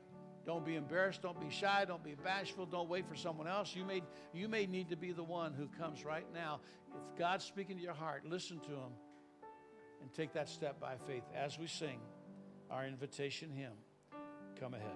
Don't 0.46 0.66
be 0.66 0.76
embarrassed. 0.76 1.22
Don't 1.22 1.40
be 1.40 1.50
shy. 1.50 1.86
Don't 1.86 2.04
be 2.04 2.16
bashful. 2.16 2.66
Don't 2.66 2.90
wait 2.90 3.08
for 3.08 3.16
someone 3.16 3.48
else. 3.48 3.76
You 3.76 3.84
may, 3.84 4.02
you 4.34 4.48
may 4.48 4.66
need 4.66 4.90
to 4.90 4.96
be 4.96 5.12
the 5.12 5.24
one 5.24 5.54
who 5.54 5.68
comes 5.80 6.06
right 6.06 6.28
now. 6.34 6.60
If 6.90 7.20
God's 7.20 7.44
speaking 7.44 7.78
to 7.78 7.84
your 7.84 7.94
heart, 7.94 8.26
listen 8.26 8.60
to 8.62 8.72
Him 8.72 8.94
and 10.02 10.14
take 10.14 10.34
that 10.34 10.48
step 10.50 10.80
by 10.80 10.96
faith 11.08 11.24
as 11.36 11.58
we 11.58 11.68
sing 11.68 12.00
our 12.70 12.86
invitation 12.86 13.50
hymn. 13.52 13.74
Come 14.60 14.74
ahead. 14.74 14.96